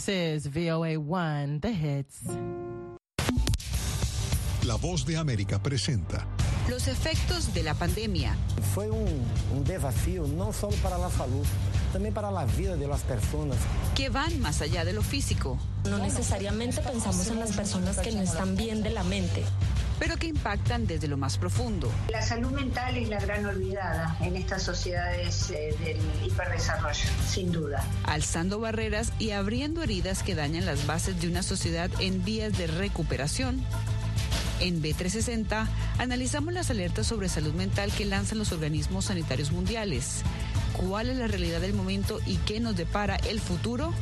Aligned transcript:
This 0.00 0.46
is 0.46 0.46
VOA 0.46 0.98
1, 0.98 1.60
The 1.60 1.72
Hits. 1.72 2.22
La 4.64 4.76
voz 4.76 5.04
de 5.04 5.18
América 5.18 5.62
presenta. 5.62 6.26
Los 6.70 6.88
efectos 6.88 7.52
de 7.52 7.62
la 7.62 7.74
pandemia. 7.74 8.34
Fue 8.74 8.90
un, 8.90 9.22
un 9.54 9.64
desafío 9.64 10.26
no 10.26 10.54
solo 10.54 10.74
para 10.76 10.96
la 10.96 11.10
salud, 11.10 11.44
también 11.92 12.14
para 12.14 12.30
la 12.30 12.46
vida 12.46 12.76
de 12.76 12.88
las 12.88 13.02
personas. 13.02 13.58
Que 13.94 14.08
van 14.08 14.40
más 14.40 14.62
allá 14.62 14.86
de 14.86 14.94
lo 14.94 15.02
físico. 15.02 15.58
No 15.84 15.98
necesariamente 15.98 16.80
pensamos 16.80 17.26
en 17.26 17.38
las 17.38 17.52
personas 17.54 17.98
que 17.98 18.12
no 18.12 18.22
están 18.22 18.56
bien 18.56 18.82
de 18.82 18.90
la 18.90 19.04
mente 19.04 19.44
pero 20.00 20.16
que 20.16 20.26
impactan 20.26 20.86
desde 20.86 21.06
lo 21.06 21.16
más 21.18 21.36
profundo. 21.36 21.92
La 22.10 22.22
salud 22.22 22.50
mental 22.50 22.96
es 22.96 23.08
la 23.08 23.20
gran 23.20 23.44
olvidada 23.44 24.16
en 24.20 24.34
estas 24.34 24.62
sociedades 24.62 25.50
eh, 25.50 25.76
del 25.78 25.98
hiperdesarrollo, 26.26 27.04
sin 27.28 27.52
duda. 27.52 27.84
Alzando 28.04 28.58
barreras 28.58 29.12
y 29.18 29.30
abriendo 29.30 29.82
heridas 29.82 30.22
que 30.22 30.34
dañan 30.34 30.64
las 30.64 30.86
bases 30.86 31.20
de 31.20 31.28
una 31.28 31.42
sociedad 31.42 31.90
en 32.00 32.24
vías 32.24 32.56
de 32.56 32.66
recuperación. 32.66 33.62
En 34.60 34.82
B360 34.82 35.68
analizamos 35.98 36.54
las 36.54 36.70
alertas 36.70 37.06
sobre 37.06 37.28
salud 37.28 37.52
mental 37.52 37.92
que 37.92 38.06
lanzan 38.06 38.38
los 38.38 38.52
organismos 38.52 39.06
sanitarios 39.06 39.52
mundiales. 39.52 40.22
¿Cuál 40.72 41.10
es 41.10 41.18
la 41.18 41.26
realidad 41.26 41.60
del 41.60 41.74
momento 41.74 42.20
y 42.26 42.36
qué 42.38 42.58
nos 42.58 42.74
depara 42.74 43.16
el 43.16 43.38
futuro? 43.38 43.92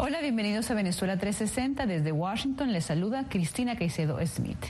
Hola, 0.00 0.20
bienvenidos 0.20 0.70
a 0.70 0.74
Venezuela 0.74 1.16
360. 1.16 1.84
Desde 1.86 2.12
Washington 2.12 2.72
les 2.72 2.84
saluda 2.84 3.24
Cristina 3.28 3.74
Caicedo 3.74 4.24
Smith. 4.24 4.66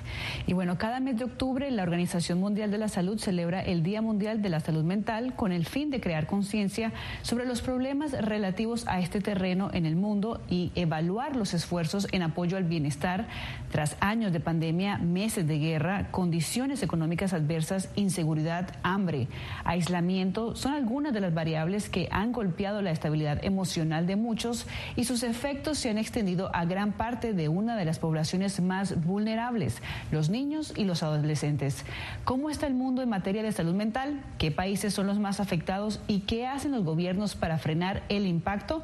Y 0.46 0.54
bueno, 0.54 0.78
cada 0.78 1.00
mes 1.00 1.18
de 1.18 1.24
octubre 1.24 1.70
la 1.70 1.82
Organización 1.82 2.40
Mundial 2.40 2.70
de 2.70 2.78
la 2.78 2.88
Salud 2.88 3.18
celebra 3.18 3.60
el 3.60 3.82
Día 3.82 4.00
Mundial 4.00 4.40
de 4.40 4.48
la 4.48 4.60
Salud 4.60 4.84
Mental 4.84 5.34
con 5.34 5.52
el 5.52 5.66
fin 5.66 5.90
de 5.90 6.00
crear 6.00 6.26
conciencia 6.26 6.94
sobre 7.20 7.44
los 7.44 7.60
problemas 7.60 8.12
relativos 8.12 8.88
a 8.88 9.00
este 9.00 9.20
terreno 9.20 9.68
en 9.74 9.84
el 9.84 9.96
mundo 9.96 10.40
y 10.48 10.72
evaluar 10.74 11.36
los 11.36 11.52
esfuerzos 11.52 12.08
en 12.12 12.22
apoyo 12.22 12.56
al 12.56 12.64
bienestar 12.64 13.26
tras 13.70 13.98
años 14.00 14.32
de 14.32 14.40
pandemia, 14.40 14.96
meses 14.96 15.46
de 15.46 15.58
guerra, 15.58 16.10
condiciones 16.10 16.82
económicas 16.82 17.34
adversas, 17.34 17.90
inseguridad, 17.96 18.70
hambre, 18.82 19.28
aislamiento, 19.64 20.56
son 20.56 20.72
algunas 20.72 21.12
de 21.12 21.20
las 21.20 21.34
variables 21.34 21.90
que 21.90 22.08
han 22.10 22.32
golpeado 22.32 22.80
la 22.80 22.92
estabilidad 22.92 23.44
emocional 23.44 24.06
de 24.06 24.16
muchos 24.16 24.66
y 24.96 25.04
sus 25.04 25.17
efectos 25.22 25.78
se 25.78 25.90
han 25.90 25.98
extendido 25.98 26.50
a 26.54 26.64
gran 26.64 26.92
parte 26.92 27.32
de 27.32 27.48
una 27.48 27.76
de 27.76 27.84
las 27.84 27.98
poblaciones 27.98 28.60
más 28.60 29.04
vulnerables, 29.04 29.76
los 30.10 30.28
niños 30.28 30.72
y 30.76 30.84
los 30.84 31.02
adolescentes. 31.02 31.84
¿Cómo 32.24 32.50
está 32.50 32.66
el 32.66 32.74
mundo 32.74 33.02
en 33.02 33.08
materia 33.08 33.42
de 33.42 33.52
salud 33.52 33.74
mental? 33.74 34.20
¿Qué 34.38 34.50
países 34.50 34.94
son 34.94 35.06
los 35.06 35.18
más 35.18 35.40
afectados 35.40 36.00
y 36.06 36.20
qué 36.20 36.46
hacen 36.46 36.72
los 36.72 36.84
gobiernos 36.84 37.34
para 37.34 37.58
frenar 37.58 38.02
el 38.08 38.26
impacto? 38.26 38.82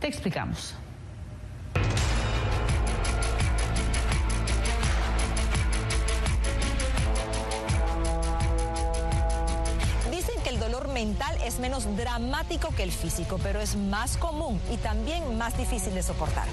Te 0.00 0.06
explicamos. 0.06 0.74
Es 11.56 11.60
menos 11.60 11.96
dramático 11.96 12.68
que 12.76 12.82
el 12.82 12.92
físico, 12.92 13.40
pero 13.42 13.60
es 13.60 13.76
más 13.76 14.18
común 14.18 14.60
y 14.70 14.76
también 14.76 15.38
más 15.38 15.56
difícil 15.56 15.94
de 15.94 16.02
soportar 16.02 16.46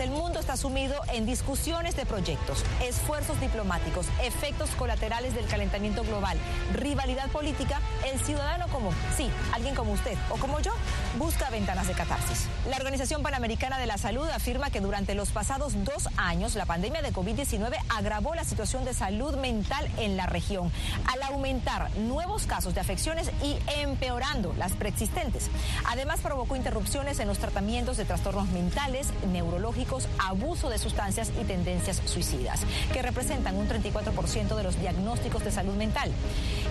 el 0.00 0.10
mundo 0.10 0.40
está 0.40 0.56
sumido 0.56 0.94
en 1.12 1.26
discusiones 1.26 1.94
de 1.94 2.06
proyectos, 2.06 2.64
esfuerzos 2.82 3.40
diplomáticos, 3.40 4.06
efectos 4.22 4.70
colaterales 4.70 5.34
del 5.34 5.46
calentamiento 5.46 6.02
global, 6.02 6.38
rivalidad 6.72 7.28
política, 7.30 7.80
el 8.10 8.18
ciudadano 8.20 8.66
común, 8.68 8.94
sí, 9.16 9.30
alguien 9.52 9.74
como 9.74 9.92
usted 9.92 10.16
o 10.30 10.36
como 10.36 10.58
yo, 10.60 10.72
busca 11.18 11.50
ventanas 11.50 11.86
de 11.86 11.94
catarsis. 11.94 12.46
La 12.68 12.76
Organización 12.76 13.22
Panamericana 13.22 13.78
de 13.78 13.86
la 13.86 13.98
Salud 13.98 14.28
afirma 14.30 14.70
que 14.70 14.80
durante 14.80 15.14
los 15.14 15.30
pasados 15.30 15.72
dos 15.84 16.08
años 16.16 16.54
la 16.54 16.66
pandemia 16.66 17.02
de 17.02 17.12
COVID-19 17.12 17.76
agravó 17.96 18.34
la 18.34 18.44
situación 18.44 18.84
de 18.84 18.94
salud 18.94 19.36
mental 19.36 19.88
en 19.98 20.16
la 20.16 20.26
región, 20.26 20.72
al 21.12 21.22
aumentar 21.22 21.94
nuevos 21.98 22.46
casos 22.46 22.74
de 22.74 22.80
afecciones 22.80 23.30
y 23.42 23.58
empeorando 23.80 24.54
las 24.58 24.72
preexistentes. 24.72 25.50
Además 25.86 26.20
provocó 26.20 26.56
interrupciones 26.56 27.20
en 27.20 27.28
los 27.28 27.38
tratamientos 27.38 27.96
de 27.96 28.04
trastornos 28.04 28.48
mentales, 28.48 29.08
neurológicos, 29.32 29.83
abuso 30.18 30.70
de 30.70 30.78
sustancias 30.78 31.30
y 31.40 31.44
tendencias 31.44 32.00
suicidas, 32.04 32.60
que 32.92 33.02
representan 33.02 33.56
un 33.56 33.68
34% 33.68 34.56
de 34.56 34.62
los 34.62 34.78
diagnósticos 34.80 35.44
de 35.44 35.50
salud 35.50 35.74
mental. 35.74 36.10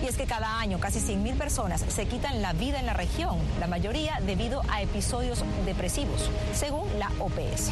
Y 0.02 0.06
es 0.06 0.16
que 0.16 0.24
cada 0.24 0.58
año 0.58 0.78
casi 0.78 0.98
100.000 0.98 1.36
personas 1.36 1.84
se 1.88 2.06
quitan 2.06 2.42
la 2.42 2.52
vida 2.52 2.78
en 2.80 2.86
la 2.86 2.94
región, 2.94 3.38
la 3.60 3.66
mayoría 3.66 4.20
debido 4.26 4.62
a 4.68 4.82
episodios 4.82 5.44
depresivos, 5.64 6.30
según 6.54 6.86
la 6.98 7.10
OPS. 7.18 7.70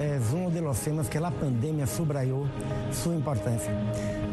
Es 0.00 0.32
uno 0.32 0.50
de 0.50 0.60
los 0.60 0.78
temas 0.78 1.08
que 1.08 1.20
la 1.20 1.30
pandemia 1.30 1.86
subrayó 1.86 2.44
su 2.92 3.12
importancia. 3.12 3.72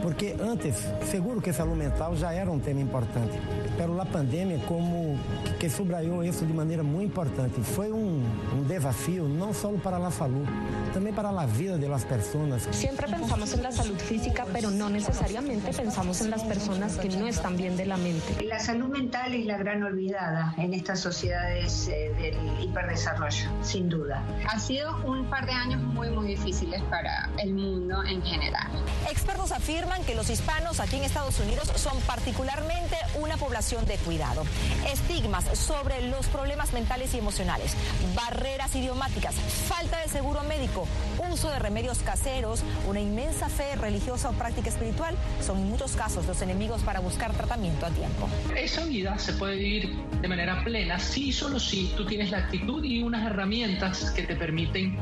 Porque 0.01 0.37
antes, 0.39 0.75
seguro 1.09 1.41
que 1.41 1.51
salud 1.51 1.75
mental 1.75 2.15
ya 2.15 2.33
era 2.33 2.51
un 2.51 2.61
tema 2.61 2.79
importante, 2.79 3.39
pero 3.77 3.95
la 3.95 4.05
pandemia 4.05 4.57
como 4.65 5.17
que 5.59 5.69
subrayó 5.69 6.23
eso 6.23 6.45
de 6.45 6.53
manera 6.53 6.83
muy 6.83 7.05
importante. 7.05 7.61
Fue 7.61 7.91
un, 7.91 8.23
un 8.57 8.67
desafío 8.67 9.27
no 9.27 9.53
solo 9.53 9.77
para 9.77 9.99
la 9.99 10.11
salud, 10.11 10.45
también 10.93 11.15
para 11.15 11.31
la 11.31 11.45
vida 11.45 11.77
de 11.77 11.87
las 11.87 12.05
personas. 12.05 12.67
Siempre 12.71 13.07
pensamos 13.07 13.53
en 13.53 13.63
la 13.63 13.71
salud 13.71 13.97
física, 13.97 14.45
pero 14.51 14.71
no 14.71 14.89
necesariamente 14.89 15.73
pensamos 15.73 16.21
en 16.21 16.31
las 16.31 16.43
personas 16.43 16.97
que 16.97 17.09
no 17.09 17.27
están 17.27 17.57
bien 17.57 17.77
de 17.77 17.85
la 17.85 17.97
mente. 17.97 18.43
La 18.43 18.59
salud 18.59 18.87
mental 18.87 19.33
es 19.33 19.45
la 19.45 19.57
gran 19.57 19.83
olvidada 19.83 20.53
en 20.57 20.73
estas 20.73 20.99
sociedades 20.99 21.87
eh, 21.87 22.11
del 22.17 22.63
hiperdesarrollo, 22.63 23.49
sin 23.61 23.89
duda. 23.89 24.23
Ha 24.49 24.59
sido 24.59 24.95
un 25.05 25.25
par 25.29 25.45
de 25.45 25.51
años 25.51 25.81
muy, 25.81 26.09
muy 26.09 26.27
difíciles 26.27 26.81
para 26.83 27.24
el 27.39 27.53
mundo 27.53 28.03
en 28.03 28.21
general. 28.23 28.67
Expertos 29.09 29.51
afirman 29.51 30.03
que 30.03 30.15
los 30.15 30.29
hispanos 30.29 30.79
aquí 30.79 30.97
en 30.97 31.03
Estados 31.03 31.39
Unidos 31.39 31.71
son 31.75 31.99
particularmente 32.01 32.95
una 33.19 33.37
población 33.37 33.85
de 33.85 33.97
cuidado. 33.97 34.43
Estigmas 34.91 35.45
sobre 35.57 36.07
los 36.09 36.27
problemas 36.27 36.73
mentales 36.73 37.13
y 37.13 37.19
emocionales, 37.19 37.75
barreras 38.15 38.75
idiomáticas, 38.75 39.35
falta 39.35 39.99
de 39.99 40.09
seguro 40.09 40.43
médico, 40.43 40.87
uso 41.31 41.49
de 41.49 41.59
remedios 41.59 41.99
caseros, 41.99 42.63
una 42.87 42.99
inmensa 42.99 43.49
fe 43.49 43.75
religiosa 43.75 44.29
o 44.29 44.33
práctica 44.33 44.69
espiritual 44.69 45.15
son 45.41 45.59
en 45.59 45.69
muchos 45.69 45.95
casos 45.95 46.25
los 46.25 46.41
enemigos 46.41 46.81
para 46.81 46.99
buscar 46.99 47.33
tratamiento 47.33 47.85
a 47.85 47.89
tiempo. 47.89 48.29
Esa 48.55 48.85
vida 48.85 49.17
se 49.19 49.33
puede 49.33 49.55
vivir 49.55 49.95
de 50.21 50.27
manera 50.27 50.63
plena 50.63 50.99
si 50.99 51.31
solo 51.31 51.59
si 51.59 51.87
tú 51.95 52.05
tienes 52.05 52.31
la 52.31 52.39
actitud 52.39 52.83
y 52.83 53.03
unas 53.03 53.25
herramientas 53.25 54.11
que 54.11 54.23
te 54.23 54.35
permiten 54.35 54.97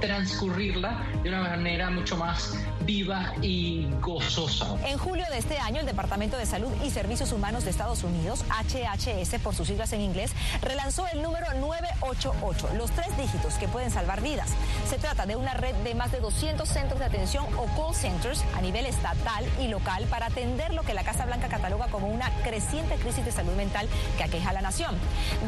transcurrirla 0.00 1.06
de 1.22 1.28
una 1.28 1.42
manera 1.42 1.90
mucho 1.90 2.16
más 2.16 2.54
viva 2.84 3.32
y 3.42 3.86
gozosa. 4.00 4.76
En 4.84 4.98
julio 4.98 5.24
de 5.30 5.38
este 5.38 5.58
año, 5.58 5.80
el 5.80 5.86
Departamento 5.86 6.36
de 6.36 6.46
Salud 6.46 6.70
y 6.84 6.90
Servicios 6.90 7.32
Humanos 7.32 7.64
de 7.64 7.70
Estados 7.70 8.02
Unidos, 8.04 8.44
HHS 8.48 9.40
por 9.42 9.54
sus 9.54 9.68
siglas 9.68 9.92
en 9.92 10.00
inglés, 10.00 10.32
relanzó 10.62 11.06
el 11.12 11.22
número 11.22 11.46
988, 11.54 12.70
los 12.76 12.90
tres 12.90 13.16
dígitos 13.16 13.54
que 13.54 13.68
pueden 13.68 13.90
salvar 13.90 14.20
vidas. 14.20 14.50
Se 14.88 14.98
trata 14.98 15.26
de 15.26 15.36
una 15.36 15.54
red 15.54 15.74
de 15.76 15.94
más 15.94 16.12
de 16.12 16.20
200 16.20 16.68
centros 16.68 16.98
de 16.98 17.06
atención 17.06 17.44
o 17.56 17.66
call 17.76 17.94
centers 17.94 18.44
a 18.56 18.60
nivel 18.60 18.86
estatal 18.86 19.44
y 19.60 19.68
local 19.68 20.04
para 20.10 20.26
atender 20.26 20.72
lo 20.74 20.82
que 20.82 20.94
la 20.94 21.04
Casa 21.04 21.26
Blanca 21.26 21.48
cataloga 21.48 21.86
como 21.88 22.08
una 22.08 22.30
creciente 22.42 22.96
crisis 22.96 23.24
de 23.24 23.32
salud 23.32 23.52
mental 23.52 23.88
que 24.16 24.24
aqueja 24.24 24.50
a 24.50 24.52
la 24.52 24.62
nación. 24.62 24.96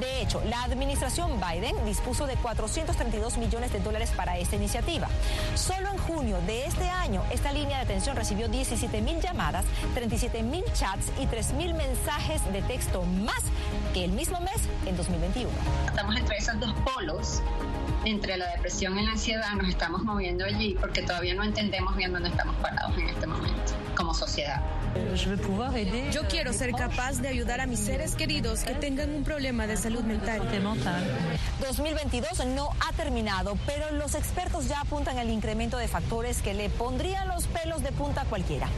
De 0.01 0.21
hecho, 0.23 0.43
la 0.45 0.63
administración 0.65 1.41
Biden 1.41 1.77
dispuso 1.85 2.27
de 2.27 2.37
432 2.37 3.39
millones 3.39 3.73
de 3.73 3.81
dólares 3.81 4.11
para 4.17 4.39
esta 4.39 4.57
iniciativa. 4.57 5.09
Solo 5.55 5.91
en 5.91 5.99
junio 5.99 6.39
de 6.47 6.67
este 6.67 6.89
año, 6.89 7.22
esta 7.31 7.53
línea 7.53 7.79
de 7.79 7.85
atención 7.85 8.17
recibió 8.17 8.49
17 8.49 9.01
mil 9.03 9.21
llamadas, 9.21 9.65
37 9.95 10.43
mil 10.43 10.65
chats 10.75 11.11
y 11.21 11.27
3 11.27 11.55
mil 11.55 11.75
mensajes 11.75 12.41
de 12.53 12.63
texto 12.63 13.03
más 13.05 13.43
que 13.95 14.05
el 14.05 14.13
mismo 14.13 14.41
mes 14.41 14.69
en 14.87 14.97
2021. 14.97 15.51
Estamos 15.87 16.17
entre 16.17 16.37
esos 16.37 16.59
dos 16.61 16.73
polos 16.85 17.43
entre 18.05 18.37
la 18.37 18.49
depresión 18.57 18.99
y 18.99 19.05
la 19.05 19.13
ansiedad 19.13 19.53
nos 19.55 19.69
estamos 19.69 20.03
moviendo 20.03 20.45
allí 20.45 20.77
porque 20.81 21.03
todavía 21.03 21.35
no 21.35 21.45
entendemos 21.45 21.97
bien 21.97 22.13
dónde 22.13 22.31
estamos 22.31 22.57
parados 22.57 22.97
en 22.99 23.09
este 23.09 23.27
momento 23.27 23.73
como 23.97 24.13
sociedad. 24.15 24.61
Yo 26.13 26.23
quiero 26.29 26.53
ser 26.53 26.73
capaz 26.73 27.21
de 27.21 27.29
ayudar 27.29 27.61
a 27.61 27.67
mis 27.67 27.81
seres 27.81 28.15
queridos 28.15 28.61
que 28.61 28.75
tengan 28.75 29.15
un 29.15 29.25
problema 29.25 29.67
de 29.67 29.77
salud 29.77 30.03
mental. 30.03 30.43
2022 31.61 32.47
no 32.47 32.71
ha 32.81 32.93
terminado, 32.93 33.57
pero 33.67 33.91
los 33.93 34.15
expertos 34.15 34.69
ya 34.69 34.81
apuntan 34.81 35.19
al 35.19 35.31
incremento 35.31 35.79
de 35.79 35.89
factores 35.89 36.43
que 36.43 36.55
le 36.55 36.69
pondrían 36.69 37.29
los 37.29 37.47
pelos 37.47 37.83
de 37.83 37.93
punta 37.93 38.23
a 38.23 38.25
cualquiera. 38.25 38.69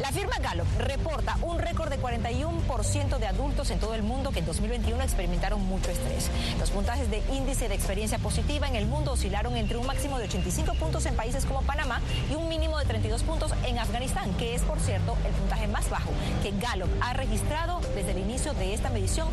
La 0.00 0.12
firma 0.12 0.36
Gallup 0.40 0.66
reporta 0.78 1.36
un 1.42 1.58
récord 1.58 1.90
de 1.90 1.98
41% 1.98 3.18
de 3.18 3.26
adultos 3.26 3.70
en 3.70 3.80
todo 3.80 3.94
el 3.94 4.02
mundo 4.02 4.30
que 4.30 4.40
en 4.40 4.46
2021 4.46 5.02
experimentaron 5.02 5.64
mucho 5.64 5.90
estrés. 5.90 6.30
Los 6.58 6.70
puntajes 6.70 7.10
de 7.10 7.22
índice 7.32 7.68
de 7.68 7.74
experiencia 7.74 8.18
positiva 8.18 8.68
en 8.68 8.76
el 8.76 8.86
mundo 8.86 9.12
oscilaron 9.12 9.56
entre 9.56 9.76
un 9.76 9.86
máximo 9.86 10.18
de 10.18 10.24
85 10.24 10.74
puntos 10.74 11.06
en 11.06 11.16
países 11.16 11.44
como 11.44 11.62
Panamá 11.62 12.00
y 12.30 12.34
un 12.34 12.48
mínimo 12.48 12.78
de 12.78 12.84
32 12.84 13.22
puntos 13.22 13.52
en 13.66 13.78
Afganistán, 13.78 14.32
que 14.34 14.54
es, 14.54 14.62
por 14.62 14.78
cierto, 14.80 15.16
el 15.26 15.32
puntaje 15.32 15.63
más 15.66 15.90
bajo 15.90 16.10
que 16.42 16.52
Gallup 16.52 16.88
ha 17.00 17.12
registrado 17.12 17.80
desde 17.94 18.12
el 18.12 18.18
inicio 18.18 18.54
de 18.54 18.74
esta 18.74 18.90
medición 18.90 19.28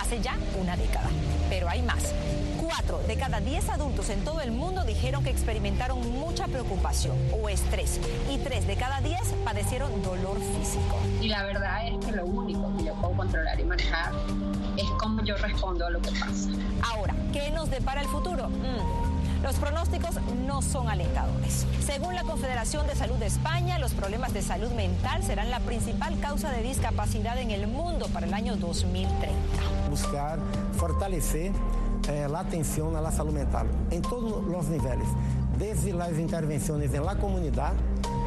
hace 0.00 0.20
ya 0.20 0.36
una 0.60 0.76
década. 0.76 1.08
Pero 1.48 1.68
hay 1.68 1.82
más. 1.82 2.12
Cuatro 2.60 2.98
de 3.06 3.16
cada 3.16 3.40
diez 3.40 3.68
adultos 3.68 4.08
en 4.08 4.24
todo 4.24 4.40
el 4.40 4.50
mundo 4.50 4.84
dijeron 4.84 5.22
que 5.22 5.30
experimentaron 5.30 6.00
mucha 6.12 6.46
preocupación 6.46 7.16
o 7.32 7.48
estrés 7.48 8.00
y 8.30 8.38
tres 8.38 8.66
de 8.66 8.76
cada 8.76 9.00
diez 9.00 9.22
padecieron 9.44 10.02
dolor 10.02 10.38
físico. 10.58 10.96
Y 11.20 11.28
la 11.28 11.44
verdad 11.44 11.86
es 11.86 12.04
que 12.04 12.12
lo 12.12 12.24
único 12.24 12.74
que 12.76 12.84
yo 12.84 12.94
puedo 12.94 13.14
controlar 13.14 13.60
y 13.60 13.64
manejar 13.64 14.12
es 14.76 14.88
cómo 14.98 15.22
yo 15.24 15.36
respondo 15.36 15.86
a 15.86 15.90
lo 15.90 16.00
que 16.00 16.10
pasa. 16.12 16.48
Ahora, 16.82 17.14
¿qué 17.32 17.50
nos 17.50 17.70
depara 17.70 18.00
el 18.00 18.08
futuro? 18.08 18.48
Mm. 18.48 19.13
Los 19.44 19.56
pronósticos 19.56 20.18
no 20.46 20.62
son 20.62 20.88
alentadores. 20.88 21.66
Según 21.84 22.14
la 22.14 22.22
Confederación 22.22 22.86
de 22.86 22.94
Salud 22.94 23.16
de 23.16 23.26
España, 23.26 23.78
los 23.78 23.92
problemas 23.92 24.32
de 24.32 24.40
salud 24.40 24.70
mental 24.70 25.22
serán 25.22 25.50
la 25.50 25.60
principal 25.60 26.18
causa 26.18 26.50
de 26.50 26.62
discapacidad 26.62 27.36
en 27.36 27.50
el 27.50 27.68
mundo 27.68 28.06
para 28.08 28.26
el 28.26 28.32
año 28.32 28.56
2030. 28.56 29.28
Buscar 29.90 30.38
fortalecer 30.78 31.52
eh, 32.08 32.26
la 32.26 32.40
atención 32.40 32.96
a 32.96 33.02
la 33.02 33.12
salud 33.12 33.34
mental 33.34 33.66
en 33.90 34.00
todos 34.00 34.42
los 34.44 34.68
niveles, 34.68 35.06
desde 35.58 35.92
las 35.92 36.18
intervenciones 36.18 36.94
en 36.94 37.04
la 37.04 37.16
comunidad 37.16 37.74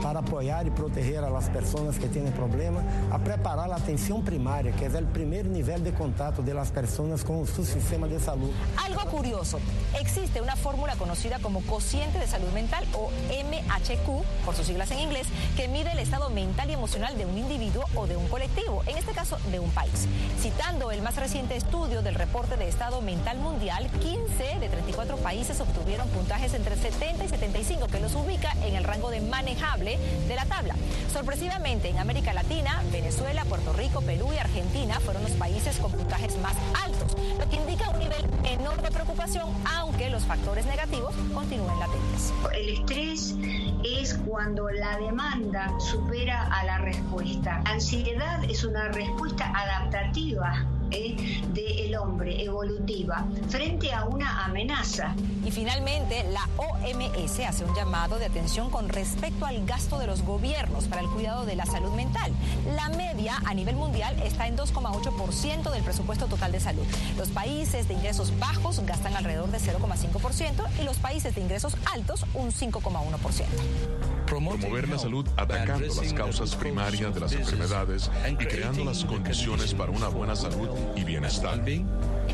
para 0.01 0.19
apoyar 0.19 0.67
y 0.67 0.69
proteger 0.69 1.23
a 1.23 1.29
las 1.29 1.49
personas 1.49 1.97
que 1.97 2.07
tienen 2.07 2.33
problemas, 2.33 2.83
a 3.11 3.19
preparar 3.19 3.69
la 3.69 3.75
atención 3.75 4.23
primaria, 4.23 4.71
que 4.73 4.85
es 4.85 4.93
el 4.93 5.05
primer 5.05 5.45
nivel 5.45 5.83
de 5.83 5.93
contacto 5.93 6.41
de 6.41 6.53
las 6.53 6.71
personas 6.71 7.23
con 7.23 7.45
su 7.47 7.65
sistema 7.65 8.07
de 8.07 8.19
salud. 8.19 8.51
Algo 8.85 9.01
curioso, 9.09 9.59
existe 9.99 10.41
una 10.41 10.55
fórmula 10.55 10.95
conocida 10.95 11.39
como 11.39 11.61
cociente 11.61 12.19
de 12.19 12.27
salud 12.27 12.49
mental 12.53 12.85
o 12.93 13.09
MHQ, 13.29 14.45
por 14.45 14.55
sus 14.55 14.67
siglas 14.67 14.91
en 14.91 14.99
inglés, 14.99 15.27
que 15.55 15.67
mide 15.67 15.91
el 15.91 15.99
estado 15.99 16.29
mental 16.29 16.69
y 16.69 16.73
emocional 16.73 17.17
de 17.17 17.25
un 17.25 17.37
individuo 17.37 17.85
o 17.95 18.07
de 18.07 18.17
un 18.17 18.27
colectivo, 18.27 18.83
en 18.87 18.97
este 18.97 19.11
caso 19.11 19.37
de 19.51 19.59
un 19.59 19.69
país. 19.71 20.07
Citando 20.39 20.91
el 20.91 21.01
más 21.01 21.15
reciente 21.15 21.55
estudio 21.55 22.01
del 22.01 22.15
reporte 22.15 22.57
de 22.57 22.67
estado 22.67 23.01
mental 23.01 23.39
mundial, 23.39 23.89
15 24.01 24.59
de 24.59 24.69
34 24.69 25.17
países 25.17 25.59
obtuvieron 25.59 26.07
puntajes 26.09 26.53
entre 26.53 26.75
70 26.75 27.25
y 27.25 27.29
75, 27.29 27.87
que 27.87 27.99
los 27.99 28.15
ubica 28.15 28.51
en 28.63 28.75
el 28.75 28.83
rango 28.83 29.09
de 29.09 29.21
manejable 29.21 29.96
de 30.27 30.35
la 30.35 30.45
tabla. 30.45 30.75
Sorpresivamente, 31.11 31.89
en 31.89 31.97
América 31.97 32.33
Latina, 32.33 32.81
Venezuela, 32.91 33.45
Puerto 33.45 33.73
Rico, 33.73 34.01
Perú 34.01 34.29
y 34.33 34.37
Argentina 34.37 34.99
fueron 34.99 35.23
los 35.23 35.31
países 35.31 35.77
con 35.77 35.91
puntajes 35.91 36.37
más 36.39 36.53
altos, 36.85 37.15
lo 37.39 37.49
que 37.49 37.55
indica 37.55 37.89
un 37.89 37.99
nivel 37.99 38.27
menor 38.41 38.81
de 38.81 38.91
preocupación, 38.91 39.49
aunque 39.75 40.09
los 40.09 40.23
factores 40.23 40.65
negativos 40.65 41.15
continúen 41.33 41.79
latentes. 41.79 42.33
El 42.53 42.69
estrés 42.69 43.35
es 43.83 44.15
cuando 44.25 44.69
la 44.69 44.97
demanda 44.97 45.73
supera 45.79 46.47
a 46.47 46.63
la 46.65 46.77
respuesta. 46.79 47.61
Ansiedad 47.65 48.43
es 48.43 48.63
una 48.63 48.89
respuesta 48.89 49.51
adaptativa 49.55 50.67
¿eh? 50.91 51.41
del 51.53 51.95
hombre 51.95 52.43
evolutiva 52.43 53.25
frente 53.49 53.91
a 53.93 54.05
una 54.05 54.45
amenaza. 54.45 55.15
Y 55.45 55.51
finalmente, 55.51 56.25
la 56.31 56.47
OMS 56.57 57.39
hace 57.47 57.63
un 57.63 57.73
llamado 57.75 58.19
de 58.19 58.25
atención 58.25 58.69
con 58.69 58.89
respecto 58.89 59.45
al 59.45 59.65
gasto 59.65 59.99
de 59.99 60.07
los 60.07 60.23
gobiernos 60.23 60.85
para 60.85 61.01
el 61.01 61.07
cuidado 61.07 61.45
de 61.45 61.55
la 61.55 61.65
salud 61.65 61.91
mental. 61.91 62.31
La 62.75 62.89
media 62.89 63.41
a 63.45 63.53
nivel 63.53 63.75
mundial 63.75 64.15
está 64.23 64.47
en 64.47 64.57
2,8% 64.57 65.71
del 65.71 65.83
presupuesto 65.83 66.27
total 66.27 66.51
de 66.51 66.59
salud. 66.59 66.85
Los 67.17 67.29
países 67.29 67.87
de 67.87 67.93
ingresos 67.93 68.37
bajos 68.39 68.85
gastan 68.85 69.15
alrededor 69.15 69.49
de 69.49 69.59
0,5% 69.59 70.81
y 70.81 70.83
los 70.83 70.97
países 70.97 71.35
de 71.35 71.41
ingresos 71.41 71.75
altos 71.93 72.25
un 72.33 72.51
5,1%. 72.51 74.16
Promover 74.27 74.89
la 74.89 74.99
salud 74.99 75.25
atacando 75.37 75.87
las 75.87 76.13
causas 76.13 76.55
primarias 76.55 77.13
de 77.13 77.19
las 77.21 77.31
enfermedades 77.31 78.11
y 78.29 78.45
creando 78.45 78.83
las 78.83 79.03
condiciones 79.05 79.73
para 79.73 79.91
una 79.91 80.09
buena 80.09 80.35
salud 80.35 80.69
y 80.95 81.03
bienestar. 81.03 81.63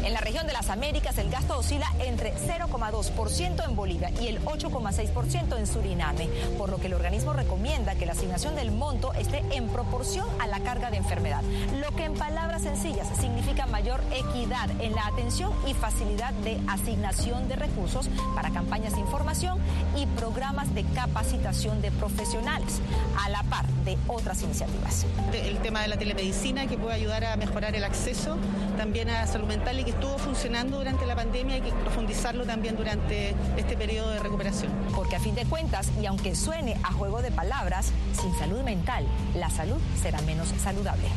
En 0.04 0.12
la 0.12 0.20
región 0.20 0.46
de 0.48 0.52
las 0.54 0.70
Américas 0.70 1.18
el 1.18 1.30
gasto 1.30 1.58
oscila 1.58 1.88
entre 2.00 2.34
0,2% 2.34 3.66
en 3.66 3.76
Bolivia 3.76 4.12
y 4.22 4.28
el 4.28 4.44
8,6% 4.44 5.58
en 5.58 5.66
Suriname, 5.66 6.28
por 6.58 6.70
lo 6.70 6.78
que 6.78 6.88
el 6.88 6.94
organismo 6.94 7.32
recomienda 7.32 7.96
que 7.96 8.06
la 8.06 8.12
asignación 8.12 8.54
del 8.56 8.72
monto 8.72 9.14
esté 9.14 9.42
en 9.52 9.70
proporción 9.70 10.28
a 10.42 10.48
la 10.48 10.60
carga 10.60 10.92
de 10.92 10.98
enfermedad, 10.98 11.42
lo 11.80 11.96
que 11.96 12.04
en 12.04 12.16
palabras 12.16 12.64
sencillas 12.64 13.08
significa 13.18 13.66
mayor 13.66 14.02
equidad 14.12 14.70
en 14.82 14.94
la 14.94 15.08
atención 15.08 15.54
y 15.66 15.74
facilidad 15.74 16.34
de 16.34 16.60
asignación 16.68 17.48
de 17.48 17.56
recursos 17.56 18.10
para 18.36 18.52
campañas 18.52 18.94
de 18.96 19.00
información 19.00 19.58
y 19.96 20.06
programas 20.06 20.76
de 20.76 20.84
capacitación 20.84 21.82
de 21.82 21.92
profesionales, 21.92 22.82
a 23.24 23.30
la 23.30 23.44
par 23.44 23.66
de 23.86 23.98
otras 24.08 24.42
iniciativas. 24.42 25.06
El 25.32 25.60
tema 25.60 25.82
de 25.82 25.88
la 25.88 25.98
telemedicina 25.98 26.68
que 26.68 26.78
puede 26.78 26.96
ayudar 26.96 27.24
a 27.24 27.38
mejorar 27.38 27.74
el 27.74 27.86
acceso 27.86 28.38
también 28.78 29.10
a 29.10 29.26
salud 29.28 29.48
mental 29.48 29.80
y 29.80 29.84
que 29.86 29.93
estuvo 29.94 30.18
funcionando 30.18 30.78
durante 30.78 31.06
la 31.06 31.16
pandemia 31.16 31.58
y 31.58 31.62
hay 31.62 31.72
que 31.72 31.76
profundizarlo 31.78 32.46
también 32.46 32.76
durante 32.76 33.36
este 33.58 33.78
periodo 33.78 34.12
de 34.12 34.20
recuperación. 34.20 34.72
Porque 34.96 35.16
a 35.16 35.20
fin 35.20 35.36
de 35.36 35.46
cuentas, 35.46 35.90
y 36.02 36.06
aunque 36.06 36.36
suene 36.36 36.78
a 36.84 36.92
juego 36.92 37.22
de 37.22 37.32
palabras, 37.32 37.92
sin 38.20 38.34
salud 38.38 38.62
mental, 38.62 39.06
la 39.36 39.50
salud 39.50 39.78
será 40.02 40.22
menos 40.22 40.50
saludable. 40.62 41.08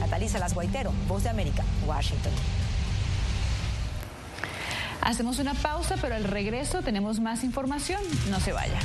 Natalisa 0.00 0.38
Las 0.38 0.54
Guaitero, 0.54 0.92
Voz 1.08 1.24
de 1.24 1.30
América, 1.30 1.64
Washington. 1.86 2.32
Hacemos 5.00 5.38
una 5.40 5.54
pausa, 5.54 5.96
pero 6.00 6.14
al 6.14 6.24
regreso 6.24 6.82
tenemos 6.82 7.18
más 7.18 7.42
información. 7.42 8.00
No 8.30 8.38
se 8.38 8.52
vaya. 8.52 8.78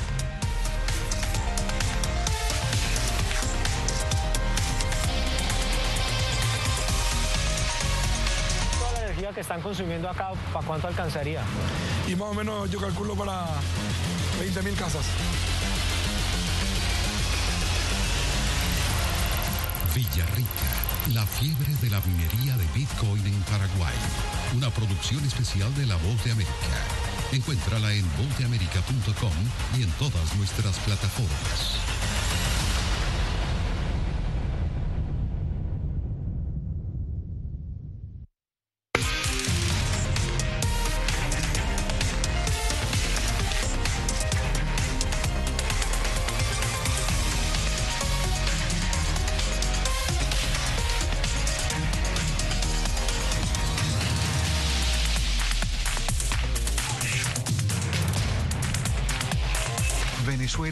Que 9.37 9.41
están 9.41 9.61
consumiendo 9.61 10.09
acá, 10.09 10.31
¿para 10.51 10.65
cuánto 10.65 10.87
alcanzaría? 10.87 11.43
Y 12.07 12.15
más 12.15 12.29
o 12.29 12.33
menos 12.33 12.71
yo 12.71 12.79
calculo 12.79 13.13
para 13.13 13.45
20 14.39 14.63
mil 14.63 14.73
casas. 14.73 15.05
Villarrica, 19.93 20.49
la 21.13 21.23
fiebre 21.27 21.71
de 21.83 21.89
la 21.91 22.01
minería 22.01 22.57
de 22.57 22.65
Bitcoin 22.73 23.27
en 23.27 23.39
Paraguay. 23.43 23.93
Una 24.55 24.71
producción 24.71 25.23
especial 25.23 25.71
de 25.75 25.85
La 25.85 25.97
Voz 25.97 26.23
de 26.23 26.31
América. 26.31 26.81
Encuéntrala 27.31 27.93
en 27.93 28.05
vozdeamerica.com 28.17 29.33
y 29.77 29.83
en 29.83 29.91
todas 29.99 30.35
nuestras 30.35 30.79
plataformas. 30.79 31.86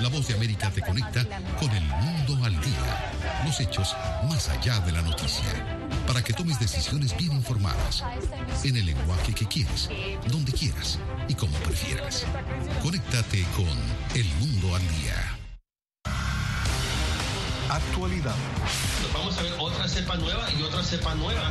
La 0.00 0.08
Voz 0.08 0.28
de 0.28 0.34
América 0.34 0.70
te 0.70 0.80
conecta 0.80 1.24
con 1.58 1.70
el 1.70 1.82
mundo 1.82 2.44
al 2.44 2.52
día, 2.60 3.12
los 3.44 3.58
hechos 3.58 3.96
más 4.28 4.48
allá 4.48 4.78
de 4.80 4.92
la 4.92 5.02
noticia, 5.02 5.88
para 6.06 6.22
que 6.22 6.32
tomes 6.32 6.60
decisiones 6.60 7.16
bien 7.16 7.32
informadas, 7.32 8.04
en 8.62 8.76
el 8.76 8.86
lenguaje 8.86 9.32
que 9.34 9.46
quieres, 9.46 9.90
donde 10.30 10.52
quieras 10.52 11.00
y 11.28 11.34
como 11.34 11.56
prefieras. 11.58 12.24
Conéctate 12.80 13.44
con 13.56 13.66
El 14.14 14.26
Mundo 14.36 14.76
al 14.76 14.82
Día. 15.00 15.38
Actualidad. 17.68 18.36
Vamos 19.12 19.36
a 19.36 19.42
ver 19.42 19.52
otra 19.58 19.88
cepa 19.88 20.16
nueva 20.16 20.46
y 20.52 20.62
otra 20.62 20.82
cepa 20.82 21.14
nueva. 21.16 21.50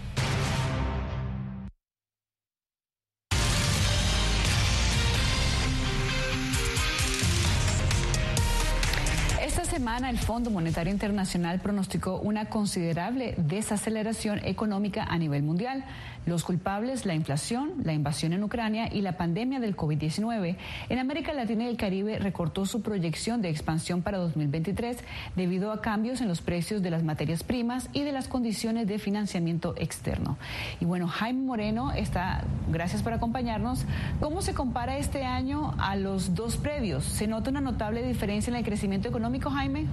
El 9.97 10.17
Fondo 10.17 10.49
Monetario 10.49 10.91
Internacional 10.93 11.59
pronosticó 11.59 12.17
una 12.19 12.45
considerable 12.45 13.35
desaceleración 13.37 14.39
económica 14.45 15.03
a 15.03 15.17
nivel 15.17 15.43
mundial. 15.43 15.83
Los 16.25 16.43
culpables, 16.43 17.05
la 17.05 17.15
inflación, 17.15 17.73
la 17.83 17.93
invasión 17.93 18.33
en 18.33 18.43
Ucrania 18.43 18.89
y 18.91 19.01
la 19.01 19.17
pandemia 19.17 19.59
del 19.59 19.75
COVID-19. 19.75 20.55
En 20.89 20.99
América 20.99 21.33
Latina 21.33 21.63
y 21.63 21.67
el 21.67 21.77
Caribe 21.77 22.19
recortó 22.19 22.65
su 22.65 22.81
proyección 22.81 23.41
de 23.41 23.49
expansión 23.49 24.01
para 24.01 24.19
2023 24.19 24.97
debido 25.35 25.71
a 25.71 25.81
cambios 25.81 26.21
en 26.21 26.27
los 26.27 26.41
precios 26.41 26.83
de 26.83 26.91
las 26.91 27.03
materias 27.03 27.43
primas 27.43 27.89
y 27.91 28.03
de 28.03 28.11
las 28.11 28.27
condiciones 28.27 28.87
de 28.87 28.99
financiamiento 28.99 29.73
externo. 29.77 30.37
Y 30.79 30.85
bueno, 30.85 31.07
Jaime 31.07 31.41
Moreno 31.41 31.91
está, 31.91 32.43
gracias 32.69 33.01
por 33.01 33.13
acompañarnos. 33.13 33.85
¿Cómo 34.19 34.41
se 34.41 34.53
compara 34.53 34.97
este 34.97 35.25
año 35.25 35.73
a 35.79 35.95
los 35.95 36.35
dos 36.35 36.57
previos? 36.57 37.03
¿Se 37.03 37.27
nota 37.27 37.49
una 37.49 37.61
notable 37.61 38.03
diferencia 38.03 38.51
en 38.51 38.57
el 38.57 38.63
crecimiento 38.63 39.09
económico, 39.09 39.49
Jaime? 39.49 39.87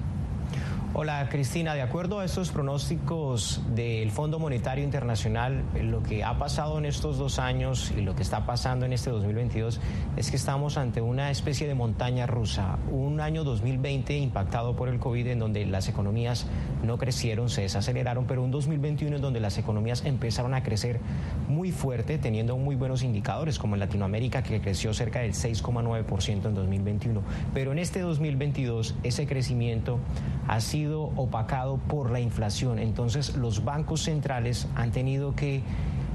Hola 0.94 1.28
Cristina, 1.28 1.74
de 1.74 1.82
acuerdo 1.82 2.18
a 2.18 2.24
estos 2.24 2.50
pronósticos 2.50 3.60
del 3.74 4.10
Fondo 4.10 4.38
Monetario 4.38 4.82
Internacional, 4.82 5.62
lo 5.82 6.02
que 6.02 6.24
ha 6.24 6.38
pasado 6.38 6.78
en 6.78 6.86
estos 6.86 7.18
dos 7.18 7.38
años 7.38 7.92
y 7.94 8.00
lo 8.00 8.16
que 8.16 8.22
está 8.22 8.46
pasando 8.46 8.86
en 8.86 8.94
este 8.94 9.10
2022 9.10 9.80
es 10.16 10.30
que 10.30 10.36
estamos 10.36 10.78
ante 10.78 11.02
una 11.02 11.30
especie 11.30 11.68
de 11.68 11.74
montaña 11.74 12.26
rusa. 12.26 12.78
Un 12.90 13.20
año 13.20 13.44
2020 13.44 14.16
impactado 14.16 14.76
por 14.76 14.88
el 14.88 14.98
COVID 14.98 15.26
en 15.26 15.38
donde 15.38 15.66
las 15.66 15.90
economías 15.90 16.46
no 16.82 16.96
crecieron, 16.96 17.50
se 17.50 17.62
desaceleraron, 17.62 18.24
pero 18.26 18.42
un 18.42 18.50
2021 18.50 19.16
en 19.16 19.22
donde 19.22 19.40
las 19.40 19.58
economías 19.58 20.06
empezaron 20.06 20.54
a 20.54 20.62
crecer 20.62 21.00
muy 21.48 21.70
fuerte, 21.70 22.16
teniendo 22.16 22.56
muy 22.56 22.76
buenos 22.76 23.02
indicadores, 23.02 23.58
como 23.58 23.76
en 23.76 23.80
Latinoamérica 23.80 24.42
que 24.42 24.62
creció 24.62 24.94
cerca 24.94 25.20
del 25.20 25.34
6,9% 25.34 26.46
en 26.46 26.54
2021. 26.54 27.22
Pero 27.52 27.72
en 27.72 27.78
este 27.78 28.00
2022 28.00 28.94
ese 29.02 29.26
crecimiento 29.26 29.98
ha 30.48 30.60
sido 30.60 30.78
opacado 30.94 31.76
por 31.76 32.10
la 32.10 32.20
inflación. 32.20 32.78
Entonces 32.78 33.36
los 33.36 33.64
bancos 33.64 34.02
centrales 34.02 34.66
han 34.74 34.90
tenido 34.90 35.34
que 35.34 35.62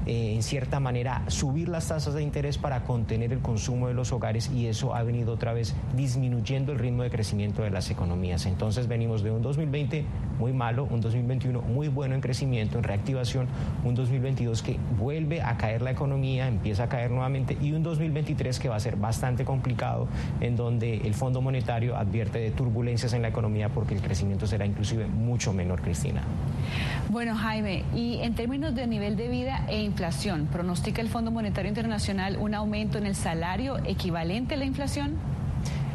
eh, 0.06 0.34
en 0.34 0.42
cierta 0.42 0.80
manera 0.80 1.22
subir 1.28 1.68
las 1.68 1.88
tasas 1.88 2.12
de 2.12 2.22
interés 2.22 2.58
para 2.58 2.84
contener 2.84 3.32
el 3.32 3.38
consumo 3.38 3.88
de 3.88 3.94
los 3.94 4.12
hogares 4.12 4.50
y 4.50 4.66
eso 4.66 4.94
ha 4.94 5.02
venido 5.02 5.32
otra 5.32 5.54
vez 5.54 5.74
disminuyendo 5.96 6.72
el 6.72 6.78
ritmo 6.78 7.04
de 7.04 7.10
crecimiento 7.10 7.62
de 7.62 7.70
las 7.70 7.90
economías. 7.90 8.44
Entonces 8.44 8.86
venimos 8.86 9.22
de 9.22 9.30
un 9.30 9.40
2020 9.40 10.04
muy 10.38 10.52
malo, 10.52 10.86
un 10.90 11.00
2021 11.00 11.60
muy 11.62 11.88
bueno 11.88 12.14
en 12.14 12.20
crecimiento, 12.20 12.78
en 12.78 12.84
reactivación, 12.84 13.46
un 13.84 13.94
2022 13.94 14.62
que 14.62 14.78
vuelve 14.98 15.42
a 15.42 15.56
caer 15.56 15.82
la 15.82 15.90
economía, 15.90 16.48
empieza 16.48 16.84
a 16.84 16.88
caer 16.88 17.10
nuevamente 17.10 17.56
y 17.60 17.72
un 17.72 17.82
2023 17.82 18.58
que 18.58 18.68
va 18.68 18.76
a 18.76 18.80
ser 18.80 18.96
bastante 18.96 19.44
complicado 19.44 20.08
en 20.40 20.56
donde 20.56 20.98
el 20.98 21.14
Fondo 21.14 21.40
Monetario 21.40 21.96
advierte 21.96 22.38
de 22.38 22.50
turbulencias 22.50 23.12
en 23.12 23.22
la 23.22 23.28
economía 23.28 23.68
porque 23.68 23.94
el 23.94 24.00
crecimiento 24.00 24.46
será 24.46 24.66
inclusive 24.66 25.06
mucho 25.06 25.52
menor, 25.52 25.80
Cristina. 25.80 26.22
Bueno, 27.10 27.34
Jaime, 27.36 27.84
y 27.94 28.18
en 28.22 28.34
términos 28.34 28.74
de 28.74 28.86
nivel 28.86 29.16
de 29.16 29.28
vida 29.28 29.66
e 29.68 29.82
inflación, 29.82 30.48
¿pronostica 30.50 31.02
el 31.02 31.08
Fondo 31.08 31.30
Monetario 31.30 31.68
Internacional 31.68 32.36
un 32.38 32.54
aumento 32.54 32.98
en 32.98 33.06
el 33.06 33.14
salario 33.14 33.76
equivalente 33.84 34.54
a 34.54 34.56
la 34.56 34.64
inflación? 34.64 35.12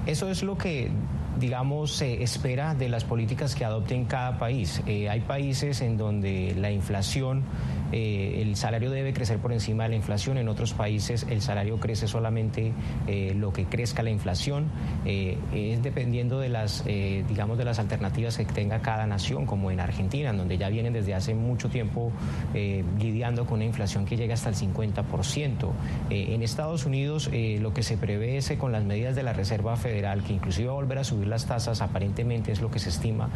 Eso 0.06 0.30
es 0.30 0.44
lo 0.44 0.58
que 0.58 0.92
digamos, 1.40 1.94
se 1.94 2.22
espera 2.22 2.76
de 2.76 2.90
las 2.90 3.04
políticas 3.04 3.56
que 3.56 3.66
adopten 3.66 4.06
cada 4.06 4.38
país. 4.38 4.82
Eh, 4.86 5.10
hay 5.10 5.22
países 5.22 5.82
en 5.82 5.98
donde 5.98 6.54
la 6.58 6.72
inflación 6.72 7.44
eh, 7.92 8.42
el 8.42 8.56
salario 8.56 8.92
debe 8.92 9.14
crecer 9.14 9.40
por 9.40 9.52
encima 9.52 9.84
de 9.84 9.90
la 9.90 9.96
inflación. 9.96 10.38
En 10.38 10.50
otros 10.50 10.74
países 10.74 11.26
el 11.30 11.42
salario 11.42 11.80
crece 11.80 12.08
solamente 12.08 12.72
eh, 13.08 13.34
lo 13.36 13.54
que 13.54 13.66
crezca 13.66 14.04
la 14.04 14.10
inflación. 14.10 14.68
Eh, 15.06 15.38
es 15.54 15.82
dependiendo 15.82 16.40
de 16.40 16.50
las, 16.50 16.84
digamos, 16.86 17.58
de 17.58 17.66
las 17.66 17.80
alternativas 17.80 18.38
que 18.38 18.46
tenga 18.46 18.82
cada 18.82 19.06
nación, 19.08 19.46
como 19.46 19.72
en 19.72 19.80
Argentina, 19.80 20.34
donde 20.34 20.58
ya 20.58 20.70
vienen 20.70 20.94
desde 20.94 21.14
hace 21.14 21.34
mucho 21.34 21.70
tiempo 21.70 22.12
lidiando 22.54 23.46
con 23.46 23.56
una 23.56 23.66
inflación 23.66 24.06
que 24.06 24.18
llega 24.18 24.34
hasta 24.34 24.50
el 24.50 24.56
50%. 24.56 25.72
en 26.10 26.44
Estados 26.44 26.86
Unidos 26.86 27.30
lo 27.60 27.74
que 27.74 27.84
se 27.84 27.98
prevé 27.98 28.40
con 28.58 28.72
las 28.72 28.84
medidas 28.84 29.16
de 29.16 29.24
la 29.24 29.34
Reserva 29.34 29.76
Federal, 29.76 30.24
que 30.24 30.34
inclusive 30.34 30.68
va 30.68 30.74
a 30.74 30.76
volver 30.76 31.00
a 31.00 31.04
subir 31.04 31.28
las 31.28 31.46
tasas, 31.46 31.82
aparentemente 31.82 32.52
es 32.52 32.62
lo 32.62 32.72
que 32.72 32.80
se 32.80 32.90
estima 32.90 33.30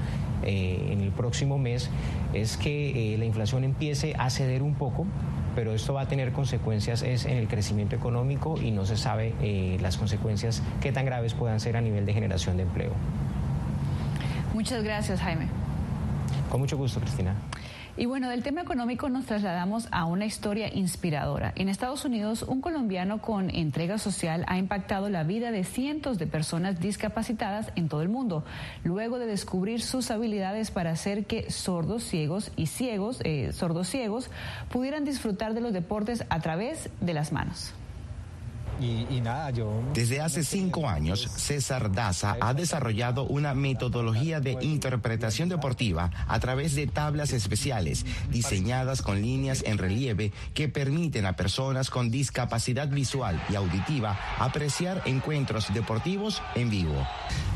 en 0.44 1.02
el 1.02 1.12
próximo 1.12 1.58
mes, 1.58 1.90
es 2.34 2.58
que 2.58 3.16
la 3.18 3.26
inflación 3.26 3.64
empiece 3.64 4.14
a 4.18 4.30
ceder 4.44 4.62
un 4.62 4.76
poco, 4.76 5.06
pero 5.56 5.74
esto 5.74 5.94
va 5.94 6.02
a 6.02 6.08
tener 6.08 6.32
consecuencias 6.34 7.02
es 7.02 7.26
en 7.26 7.38
el 7.38 7.48
crecimiento 7.48 7.96
económico 7.96 8.60
y 8.62 8.72
no 8.72 8.86
se 8.86 8.98
sabe 8.98 9.34
eh, 9.42 9.78
las 9.82 9.98
consecuencias 9.98 10.62
qué 10.82 10.92
tan 10.92 11.06
graves 11.06 11.34
puedan 11.34 11.60
ser 11.60 11.78
a 11.78 11.82
nivel 11.82 12.06
de 12.06 12.14
generación 12.14 12.58
de 12.58 12.64
empleo. 12.64 12.92
Muchas 14.54 14.84
gracias, 14.84 15.20
Jaime. 15.22 15.48
Con 16.50 16.60
mucho 16.60 16.78
gusto, 16.78 17.00
Cristina. 17.00 17.36
Y 17.96 18.08
bueno, 18.08 18.28
del 18.28 18.42
tema 18.42 18.62
económico 18.62 19.08
nos 19.08 19.28
trasladamos 19.28 19.88
a 19.92 20.06
una 20.06 20.26
historia 20.26 20.74
inspiradora. 20.74 21.54
En 21.56 21.70
Estados 21.70 22.06
Unidos, 22.06 22.42
un 22.42 22.60
colombiano 22.60 23.22
con 23.22 23.52
entrega 23.52 24.00
social 24.00 24.46
ha 24.48 24.58
impactado 24.58 25.10
la 25.10 25.24
vida 25.24 25.52
de 25.52 25.64
cientos 25.64 26.18
de 26.18 26.26
personas 26.26 26.80
discapacitadas 26.80 27.72
en 27.76 27.90
todo 27.90 28.02
el 28.02 28.10
mundo, 28.10 28.46
luego 28.84 29.20
de 29.20 29.28
descubrir 29.28 29.80
sus 29.84 30.10
habilidades 30.10 30.72
para 30.72 30.90
hacer 30.90 31.26
que 31.26 31.52
sordos 31.52 32.04
ciegos 32.04 32.52
y 32.56 32.66
ciegos, 32.66 33.20
eh, 33.24 33.52
sordos 33.54 33.90
ciegos, 33.90 34.32
pudieran 34.72 35.06
disfrutar 35.06 35.54
de 35.54 35.62
los 35.62 35.72
deportes 35.72 36.26
a 36.30 36.40
través 36.40 36.90
de 37.00 37.14
las 37.14 37.32
manos. 37.32 37.76
Y, 38.82 39.22
nada, 39.22 39.52
yo... 39.52 39.82
Desde 39.94 40.20
hace 40.20 40.44
cinco 40.44 40.90
años, 40.90 41.30
César 41.36 41.92
Daza 41.92 42.36
ha 42.42 42.54
desarrollado 42.54 43.24
una 43.24 43.54
metodología 43.54 44.40
de 44.40 44.58
interpretación 44.62 45.48
deportiva 45.48 46.12
a 46.28 46.40
través 46.40 46.76
de 46.76 46.88
tablas 46.88 47.32
especiales 47.32 48.06
diseñadas 48.30 49.02
con 49.02 49.22
líneas 49.22 49.64
en 49.66 49.78
relieve 49.78 50.32
que 50.54 50.68
permiten 50.68 51.26
a 51.26 51.36
personas 51.36 51.90
con 51.90 52.12
discapacidad 52.12 52.88
visual 52.90 53.42
y 53.50 53.56
auditiva 53.56 54.20
apreciar 54.40 55.02
encuentros 55.06 55.74
deportivos 55.74 56.42
en 56.56 56.70
vivo. 56.70 57.08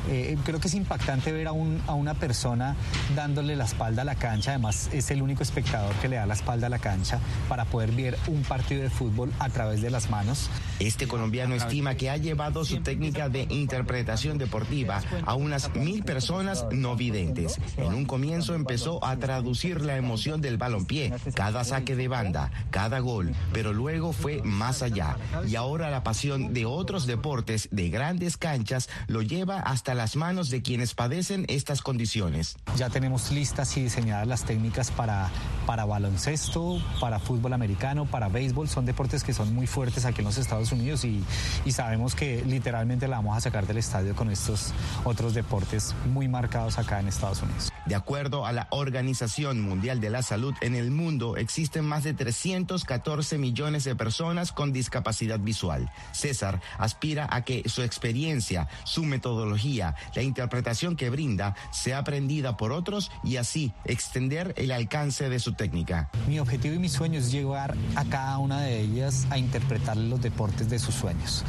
Eh, 0.09 0.37
creo 0.45 0.59
que 0.61 0.69
es 0.69 0.73
impactante 0.73 1.33
ver 1.33 1.47
a, 1.47 1.51
un, 1.51 1.81
a 1.85 1.93
una 1.93 2.13
persona 2.13 2.75
dándole 3.13 3.57
la 3.57 3.65
espalda 3.65 4.03
a 4.03 4.05
la 4.05 4.15
cancha, 4.15 4.51
además 4.51 4.89
es 4.93 5.11
el 5.11 5.21
único 5.21 5.43
espectador 5.43 5.93
que 5.95 6.07
le 6.07 6.15
da 6.15 6.25
la 6.25 6.33
espalda 6.33 6.67
a 6.67 6.69
la 6.69 6.79
cancha 6.79 7.19
para 7.49 7.65
poder 7.65 7.91
ver 7.91 8.17
un 8.27 8.43
partido 8.43 8.81
de 8.81 8.89
fútbol 8.89 9.33
a 9.39 9.49
través 9.49 9.81
de 9.81 9.89
las 9.89 10.09
manos. 10.09 10.49
Este 10.79 11.06
colombiano 11.07 11.55
estima 11.55 11.95
que 11.95 12.09
ha 12.09 12.17
llevado 12.17 12.65
su 12.65 12.81
técnica 12.81 13.29
de 13.29 13.47
interpretación 13.49 14.37
deportiva 14.37 15.01
a 15.25 15.35
unas 15.35 15.73
mil 15.75 16.03
personas 16.03 16.65
no 16.71 16.95
videntes. 16.95 17.59
En 17.77 17.93
un 17.93 18.05
comienzo 18.05 18.55
empezó 18.55 19.03
a 19.03 19.17
traducir 19.17 19.81
la 19.81 19.97
emoción 19.97 20.41
del 20.41 20.57
balompié, 20.57 21.13
cada 21.33 21.63
saque 21.63 21.95
de 21.95 22.07
banda, 22.07 22.51
cada 22.71 22.99
gol, 22.99 23.33
pero 23.53 23.73
luego 23.73 24.13
fue 24.13 24.41
más 24.43 24.81
allá. 24.81 25.17
Y 25.47 25.55
ahora 25.55 25.89
la 25.89 26.03
pasión 26.03 26.53
de 26.53 26.65
otros 26.65 27.07
deportes 27.07 27.69
de 27.71 27.89
grandes 27.89 28.37
canchas 28.37 28.89
lo 29.07 29.21
lleva 29.21 29.59
hasta 29.59 29.93
las 29.93 30.15
manos 30.15 30.49
de 30.49 30.61
quienes 30.61 30.93
padecen 30.93 31.45
estas 31.47 31.81
condiciones. 31.81 32.57
Ya 32.77 32.89
tenemos 32.89 33.31
listas 33.31 33.75
y 33.77 33.83
diseñadas 33.83 34.27
las 34.27 34.43
técnicas 34.45 34.91
para, 34.91 35.29
para 35.65 35.85
baloncesto, 35.85 36.81
para 36.99 37.19
fútbol 37.19 37.53
americano, 37.53 38.05
para 38.05 38.29
béisbol. 38.29 38.67
Son 38.69 38.85
deportes 38.85 39.23
que 39.23 39.33
son 39.33 39.53
muy 39.53 39.67
fuertes 39.67 40.05
aquí 40.05 40.21
en 40.21 40.25
los 40.25 40.37
Estados 40.37 40.71
Unidos 40.71 40.96
y, 41.03 41.23
y 41.65 41.71
sabemos 41.71 42.15
que 42.15 42.43
literalmente 42.45 43.07
la 43.07 43.17
vamos 43.17 43.37
a 43.37 43.41
sacar 43.41 43.67
del 43.67 43.77
estadio 43.77 44.15
con 44.15 44.31
estos 44.31 44.73
otros 45.03 45.33
deportes 45.33 45.95
muy 46.11 46.27
marcados 46.27 46.77
acá 46.77 46.99
en 46.99 47.07
Estados 47.07 47.41
Unidos. 47.41 47.71
De 47.85 47.95
acuerdo 47.95 48.45
a 48.45 48.51
la 48.51 48.67
Organización 48.71 49.61
Mundial 49.61 49.99
de 49.99 50.09
la 50.09 50.21
Salud, 50.21 50.53
en 50.61 50.75
el 50.75 50.91
mundo 50.91 51.37
existen 51.37 51.85
más 51.85 52.03
de 52.03 52.13
314 52.13 53.37
millones 53.37 53.83
de 53.83 53.95
personas 53.95 54.51
con 54.51 54.73
discapacidad 54.73 55.39
visual. 55.39 55.89
César 56.11 56.61
aspira 56.77 57.27
a 57.31 57.43
que 57.43 57.67
su 57.67 57.81
experiencia, 57.81 58.67
su 58.83 59.03
metodología, 59.03 59.95
la 60.15 60.21
interpretación 60.21 60.95
que 60.95 61.09
brinda 61.09 61.55
sea 61.71 61.99
aprendida 61.99 62.57
por 62.57 62.71
otros 62.71 63.11
y 63.23 63.37
así 63.37 63.73
extender 63.85 64.53
el 64.57 64.71
alcance 64.71 65.29
de 65.29 65.39
su 65.39 65.53
técnica. 65.53 66.09
Mi 66.27 66.39
objetivo 66.39 66.75
y 66.75 66.79
mi 66.79 66.89
sueño 66.89 67.19
es 67.19 67.31
llevar 67.31 67.75
a 67.95 68.05
cada 68.05 68.37
una 68.37 68.61
de 68.61 68.81
ellas 68.81 69.27
a 69.29 69.37
interpretar 69.37 69.97
los 69.97 70.21
deportes 70.21 70.69
de 70.69 70.79
sueños. 70.95 71.43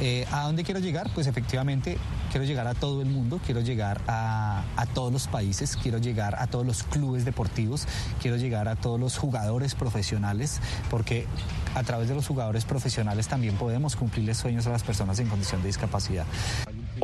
Eh, 0.00 0.26
¿A 0.30 0.42
dónde 0.42 0.64
quiero 0.64 0.80
llegar? 0.80 1.10
Pues 1.14 1.26
efectivamente 1.26 1.98
quiero 2.30 2.44
llegar 2.46 2.66
a 2.66 2.74
todo 2.74 3.02
el 3.02 3.08
mundo, 3.08 3.40
quiero 3.44 3.60
llegar 3.60 4.00
a, 4.08 4.64
a 4.76 4.86
todos 4.86 5.12
los 5.12 5.28
países, 5.28 5.76
quiero 5.76 5.98
llegar 5.98 6.36
a 6.38 6.46
todos 6.46 6.66
los 6.66 6.82
clubes 6.82 7.24
deportivos, 7.24 7.86
quiero 8.20 8.36
llegar 8.36 8.68
a 8.68 8.76
todos 8.76 8.98
los 8.98 9.18
jugadores 9.18 9.74
profesionales, 9.74 10.60
porque 10.90 11.26
a 11.74 11.82
través 11.82 12.08
de 12.08 12.14
los 12.14 12.26
jugadores 12.26 12.64
profesionales 12.64 13.28
también 13.28 13.54
podemos 13.56 13.96
cumplirles 13.96 14.36
sueños 14.36 14.66
a 14.66 14.70
las 14.70 14.82
personas 14.82 15.18
en 15.18 15.28
condición 15.28 15.62
de 15.62 15.68
discapacidad. 15.68 16.26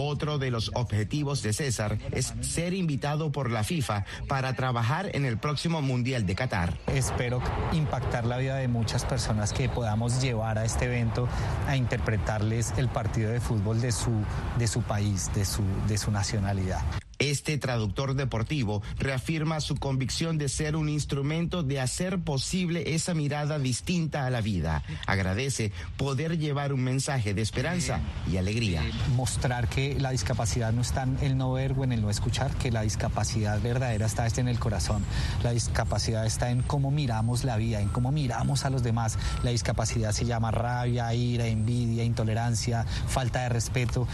Otro 0.00 0.38
de 0.38 0.52
los 0.52 0.70
objetivos 0.74 1.42
de 1.42 1.52
César 1.52 1.98
es 2.12 2.32
ser 2.40 2.72
invitado 2.72 3.32
por 3.32 3.50
la 3.50 3.64
FIFA 3.64 4.04
para 4.28 4.54
trabajar 4.54 5.10
en 5.12 5.24
el 5.24 5.38
próximo 5.38 5.82
Mundial 5.82 6.24
de 6.24 6.36
Qatar. 6.36 6.78
Espero 6.86 7.42
impactar 7.72 8.24
la 8.24 8.38
vida 8.38 8.54
de 8.54 8.68
muchas 8.68 9.04
personas 9.04 9.52
que 9.52 9.68
podamos 9.68 10.22
llevar 10.22 10.56
a 10.56 10.64
este 10.64 10.84
evento 10.84 11.26
a 11.66 11.76
interpretarles 11.76 12.74
el 12.76 12.88
partido 12.88 13.32
de 13.32 13.40
fútbol 13.40 13.80
de 13.80 13.90
su, 13.90 14.12
de 14.56 14.68
su 14.68 14.82
país, 14.82 15.32
de 15.34 15.44
su, 15.44 15.64
de 15.88 15.98
su 15.98 16.12
nacionalidad. 16.12 16.80
Este 17.18 17.58
traductor 17.58 18.14
deportivo 18.14 18.82
reafirma 18.98 19.60
su 19.60 19.74
convicción 19.74 20.38
de 20.38 20.48
ser 20.48 20.76
un 20.76 20.88
instrumento 20.88 21.64
de 21.64 21.80
hacer 21.80 22.20
posible 22.20 22.94
esa 22.94 23.12
mirada 23.14 23.58
distinta 23.58 24.24
a 24.24 24.30
la 24.30 24.40
vida. 24.40 24.84
Agradece 25.06 25.72
poder 25.96 26.38
llevar 26.38 26.72
un 26.72 26.84
mensaje 26.84 27.34
de 27.34 27.42
esperanza 27.42 28.00
y 28.30 28.36
alegría. 28.36 28.82
Mostrar 29.16 29.68
que 29.68 29.98
la 29.98 30.12
discapacidad 30.12 30.72
no 30.72 30.82
está 30.82 31.02
en 31.02 31.18
el 31.20 31.36
no 31.36 31.52
ver 31.52 31.72
o 31.72 31.82
en 31.82 31.90
el 31.90 32.02
no 32.02 32.10
escuchar, 32.10 32.54
que 32.54 32.70
la 32.70 32.82
discapacidad 32.82 33.60
verdadera 33.60 34.06
está 34.06 34.28
en 34.36 34.48
el 34.48 34.58
corazón. 34.58 35.04
La 35.42 35.52
discapacidad 35.52 36.26
está 36.26 36.50
en 36.50 36.62
cómo 36.62 36.90
miramos 36.90 37.44
la 37.44 37.56
vida, 37.56 37.80
en 37.80 37.88
cómo 37.88 38.12
miramos 38.12 38.64
a 38.64 38.70
los 38.70 38.82
demás. 38.82 39.18
La 39.42 39.50
discapacidad 39.50 40.12
se 40.12 40.26
llama 40.26 40.50
rabia, 40.50 41.12
ira, 41.14 41.46
envidia, 41.46 42.04
intolerancia, 42.04 42.84
falta 42.84 43.42
de 43.42 43.48
respeto. 43.48 44.06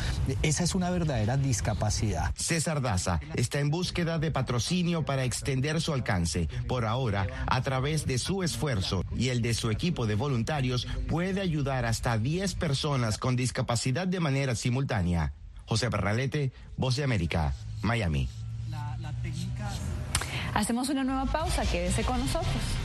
Esa 0.43 0.65
es 0.65 0.75
una 0.75 0.91
verdadera 0.91 1.37
discapacidad. 1.37 2.33
César 2.37 2.81
está 3.35 3.61
en 3.61 3.71
búsqueda 3.71 4.19
de 4.19 4.31
patrocinio 4.31 5.05
para 5.05 5.25
extender 5.25 5.81
su 5.81 5.93
alcance. 5.93 6.49
Por 6.69 6.85
ahora, 6.85 7.27
a 7.47 7.63
través 7.63 8.07
de 8.07 8.19
su 8.19 8.43
esfuerzo 8.43 9.05
y 9.17 9.29
el 9.29 9.43
de 9.43 9.55
su 9.55 9.71
equipo 9.71 10.07
de 10.07 10.15
voluntarios, 10.15 10.87
puede 11.09 11.41
ayudar 11.41 11.87
hasta 11.87 12.19
10 12.19 12.55
personas 12.55 13.19
con 13.19 13.37
discapacidad 13.37 14.07
de 14.07 14.21
manera 14.21 14.55
simultánea. 14.55 15.33
José 15.67 15.89
Berralete, 15.89 16.53
Voz 16.77 16.97
de 16.97 17.05
América, 17.05 17.55
Miami. 17.83 18.29
Hacemos 20.55 20.89
una 20.89 21.05
nueva 21.05 21.27
pausa, 21.27 21.63
quédese 21.67 22.05
con 22.05 22.19
nosotros. 22.21 22.84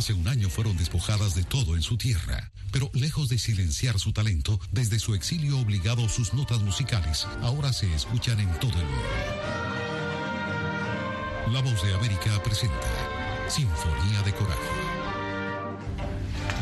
Hace 0.00 0.14
un 0.14 0.28
año 0.28 0.48
fueron 0.48 0.78
despojadas 0.78 1.34
de 1.34 1.44
todo 1.44 1.76
en 1.76 1.82
su 1.82 1.98
tierra, 1.98 2.50
pero 2.72 2.90
lejos 2.94 3.28
de 3.28 3.38
silenciar 3.38 3.98
su 3.98 4.14
talento, 4.14 4.58
desde 4.72 4.98
su 4.98 5.14
exilio 5.14 5.58
obligado 5.58 6.08
sus 6.08 6.32
notas 6.32 6.62
musicales 6.62 7.26
ahora 7.42 7.70
se 7.74 7.94
escuchan 7.94 8.40
en 8.40 8.48
todo 8.60 8.72
el 8.72 8.86
mundo. 8.86 9.04
La 11.52 11.60
voz 11.60 11.82
de 11.82 11.92
América 11.92 12.42
presenta 12.42 12.88
Sinfonía 13.50 14.22
de 14.22 14.32
Coraje. 14.32 14.58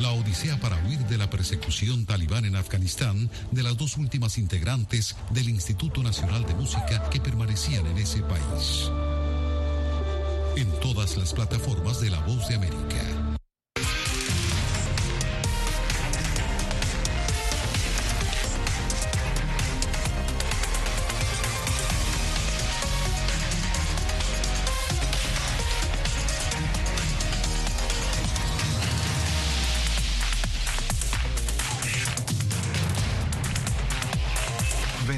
La 0.00 0.10
odisea 0.10 0.58
para 0.58 0.84
huir 0.84 0.98
de 1.06 1.18
la 1.18 1.30
persecución 1.30 2.06
talibán 2.06 2.44
en 2.44 2.56
Afganistán 2.56 3.30
de 3.52 3.62
las 3.62 3.76
dos 3.76 3.98
últimas 3.98 4.36
integrantes 4.38 5.14
del 5.30 5.48
Instituto 5.48 6.02
Nacional 6.02 6.44
de 6.44 6.54
Música 6.54 7.08
que 7.08 7.20
permanecían 7.20 7.86
en 7.86 7.98
ese 7.98 8.20
país. 8.22 8.90
En 10.56 10.68
todas 10.80 11.16
las 11.16 11.32
plataformas 11.32 12.00
de 12.00 12.10
La 12.10 12.18
Voz 12.22 12.48
de 12.48 12.56
América. 12.56 13.17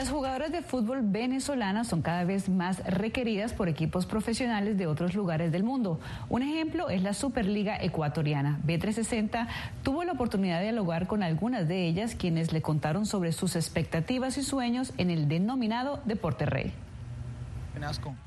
Las 0.00 0.08
jugadoras 0.08 0.50
de 0.50 0.62
fútbol 0.62 1.02
venezolanas 1.02 1.88
son 1.88 2.00
cada 2.00 2.24
vez 2.24 2.48
más 2.48 2.78
requeridas 2.86 3.52
por 3.52 3.68
equipos 3.68 4.06
profesionales 4.06 4.78
de 4.78 4.86
otros 4.86 5.12
lugares 5.12 5.52
del 5.52 5.62
mundo. 5.62 6.00
Un 6.30 6.40
ejemplo 6.40 6.88
es 6.88 7.02
la 7.02 7.12
Superliga 7.12 7.76
Ecuatoriana. 7.76 8.58
B360 8.66 9.46
tuvo 9.82 10.04
la 10.04 10.12
oportunidad 10.12 10.60
de 10.60 10.62
dialogar 10.62 11.06
con 11.06 11.22
algunas 11.22 11.68
de 11.68 11.86
ellas 11.86 12.14
quienes 12.14 12.50
le 12.50 12.62
contaron 12.62 13.04
sobre 13.04 13.32
sus 13.32 13.56
expectativas 13.56 14.38
y 14.38 14.42
sueños 14.42 14.94
en 14.96 15.10
el 15.10 15.28
denominado 15.28 16.00
Deporte 16.06 16.46
Rey. 16.46 16.72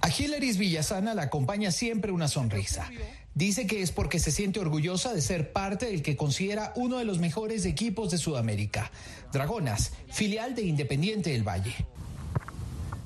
A 0.01 0.09
Hilaris 0.09 0.57
Villasana 0.57 1.13
la 1.13 1.23
acompaña 1.23 1.71
siempre 1.71 2.11
una 2.11 2.27
sonrisa. 2.27 2.89
Dice 3.35 3.65
que 3.65 3.81
es 3.81 3.91
porque 3.91 4.19
se 4.19 4.31
siente 4.31 4.59
orgullosa 4.59 5.11
de 5.11 5.21
ser 5.21 5.51
parte 5.51 5.87
del 5.87 6.03
que 6.03 6.15
considera 6.15 6.71
uno 6.75 6.97
de 6.97 7.05
los 7.05 7.17
mejores 7.17 7.65
equipos 7.65 8.11
de 8.11 8.19
Sudamérica, 8.19 8.91
Dragonas, 9.33 9.91
filial 10.11 10.53
de 10.53 10.61
Independiente 10.61 11.31
del 11.31 11.41
Valle. 11.41 11.73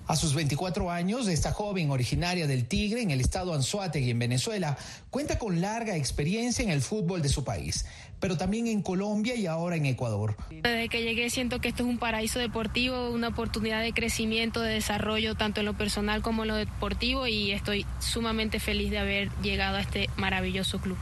A 0.08 0.16
sus 0.16 0.34
24 0.36 0.90
años, 0.92 1.28
esta 1.28 1.52
joven 1.52 1.90
originaria 1.90 2.48
del 2.48 2.66
Tigre 2.66 3.02
en 3.02 3.12
el 3.12 3.20
estado 3.20 3.54
Anzuategui 3.54 4.12
en 4.12 4.20
Venezuela 4.20 4.78
cuenta 5.10 5.38
con 5.38 5.60
larga 5.60 5.98
experiencia 5.98 6.64
en 6.64 6.70
el 6.70 6.82
fútbol 6.82 7.22
de 7.22 7.28
su 7.28 7.44
país, 7.44 7.86
pero 8.20 8.38
también 8.38 8.68
en 8.68 8.82
Colombia 8.82 9.36
y 9.36 9.48
ahora 9.48 9.76
en 9.76 9.86
Ecuador. 9.86 10.38
Desde 10.50 10.88
que 10.88 11.02
llegué 11.02 11.30
siento 11.30 11.60
que 11.60 11.70
esto 11.70 11.84
es 11.84 11.90
un 11.90 11.98
paraíso 11.98 12.40
deportivo, 12.40 13.10
una 13.10 13.30
oportunidad 13.30 13.82
de 13.82 13.92
crecimiento, 13.92 14.62
de 14.62 14.74
desarrollo 14.74 15.36
tanto 15.36 15.60
en 15.60 15.66
lo 15.66 15.78
personal 15.78 16.22
como 16.22 16.44
en 16.44 16.50
lo 16.50 16.56
deportivo 16.56 17.28
y 17.28 17.52
estoy 17.52 17.86
sumamente 18.00 18.60
feliz 18.60 18.92
de 18.92 19.00
haber 19.00 19.30
llegado 19.42 19.78
a 19.78 19.82
este 19.82 20.10
maravilloso 20.16 20.80
club. 20.80 20.98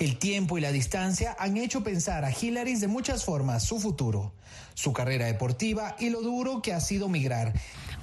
El 0.00 0.16
tiempo 0.16 0.58
y 0.58 0.60
la 0.60 0.70
distancia 0.70 1.36
han 1.40 1.56
hecho 1.56 1.82
pensar 1.82 2.24
a 2.24 2.30
Hilaris 2.30 2.80
de 2.80 2.86
muchas 2.86 3.24
formas 3.24 3.64
su 3.64 3.80
futuro, 3.80 4.32
su 4.74 4.92
carrera 4.92 5.26
deportiva 5.26 5.96
y 5.98 6.10
lo 6.10 6.22
duro 6.22 6.62
que 6.62 6.72
ha 6.72 6.80
sido 6.80 7.08
migrar. 7.08 7.52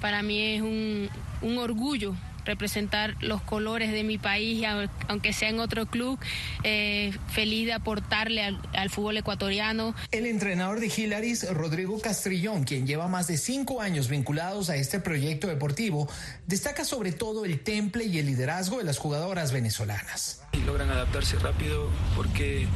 Para 0.00 0.22
mí 0.22 0.38
es 0.56 0.60
un, 0.60 1.08
un 1.40 1.56
orgullo 1.56 2.14
representar 2.46 3.16
los 3.20 3.42
colores 3.42 3.92
de 3.92 4.04
mi 4.04 4.18
país, 4.18 4.64
aunque 5.08 5.32
sea 5.32 5.48
en 5.48 5.60
otro 5.60 5.86
club, 5.86 6.18
eh, 6.62 7.12
feliz 7.28 7.66
de 7.66 7.74
aportarle 7.74 8.42
al, 8.42 8.90
fútbol 8.90 9.18
ecuatoriano. 9.18 9.94
El 10.12 10.26
entrenador 10.26 10.80
de 10.80 10.90
Hilaris, 10.94 11.50
Rodrigo 11.52 12.00
Castrillón, 12.00 12.64
quien 12.64 12.86
lleva 12.86 13.08
más 13.08 13.26
de 13.26 13.36
cinco 13.36 13.80
años 13.80 14.08
vinculados 14.08 14.70
a 14.70 14.76
este 14.76 15.00
proyecto 15.00 15.48
deportivo, 15.48 16.08
destaca 16.46 16.84
sobre 16.84 17.12
todo 17.12 17.44
el 17.44 17.60
temple 17.60 18.04
y 18.04 18.18
el 18.18 18.26
liderazgo 18.26 18.78
de 18.78 18.84
las 18.84 18.98
jugadoras 18.98 19.52
venezolanas. 19.52 20.42
Y 20.52 20.58
logran 20.58 20.88
adaptarse 20.90 21.38
rápido 21.38 21.90
porque 22.14 22.66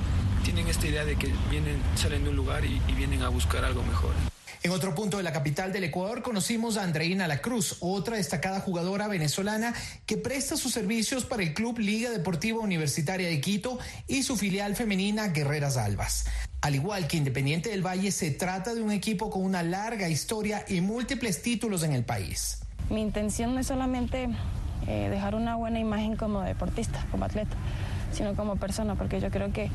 tienen 0.45 0.67
esta 0.69 0.87
idea 0.87 1.05
de 1.05 1.17
que 1.17 1.33
vienen, 1.51 1.81
salen 1.95 2.25
de 2.25 2.31
un 2.31 2.37
lugar 2.37 2.65
y 2.65 2.81
vienen 2.97 3.23
a 3.23 3.29
buscar 3.29 3.65
algo 3.65 3.83
mejor. 3.85 4.13
En 4.63 4.73
otro 4.73 4.95
punto 4.95 5.17
de 5.17 5.23
la 5.23 5.33
capital 5.33 5.73
del 5.73 5.85
Ecuador 5.85 6.21
conocimos 6.21 6.77
a 6.77 6.83
Andreina 6.83 7.27
La 7.27 7.41
Cruz, 7.41 7.79
otra 7.81 8.17
destacada 8.17 8.61
jugadora 8.61 9.09
venezolana 9.09 9.73
que 10.05 10.19
presta 10.19 10.55
sus 10.59 10.73
servicios 10.73 11.25
para 11.25 11.43
el 11.43 11.55
Club 11.55 11.79
Liga 11.79 12.11
Deportiva 12.11 12.61
Universitaria 12.61 13.29
de 13.29 13.41
Quito 13.41 13.79
y 14.07 14.23
su 14.23 14.37
filial 14.37 14.77
femenina 14.77 15.29
Guerreras 15.29 15.79
Albas. 15.79 16.27
Al 16.61 16.75
igual 16.75 17.07
que 17.07 17.17
Independiente 17.17 17.71
del 17.71 17.85
Valle, 17.85 18.13
se 18.13 18.33
trata 18.33 18.75
de 18.75 18.83
un 18.83 18.91
equipo 18.91 19.31
con 19.31 19.45
una 19.45 19.63
larga 19.63 20.11
historia 20.11 20.63
y 20.69 20.83
múltiples 20.83 21.41
títulos 21.41 21.83
en 21.83 21.95
el 21.95 22.05
país. 22.05 22.59
Mi 22.91 23.01
intención 23.01 23.55
no 23.55 23.61
es 23.61 23.67
solamente 23.67 24.29
eh, 24.87 25.09
dejar 25.09 25.37
una 25.37 25.57
buena 25.57 25.79
imagen 25.79 26.17
como 26.17 26.43
deportista, 26.43 27.07
como 27.11 27.25
atleta, 27.25 27.57
sino 28.13 28.37
como 28.37 28.57
persona, 28.57 28.95
porque 28.95 29.21
yo 29.21 29.31
creo 29.31 29.55
que 29.55 29.71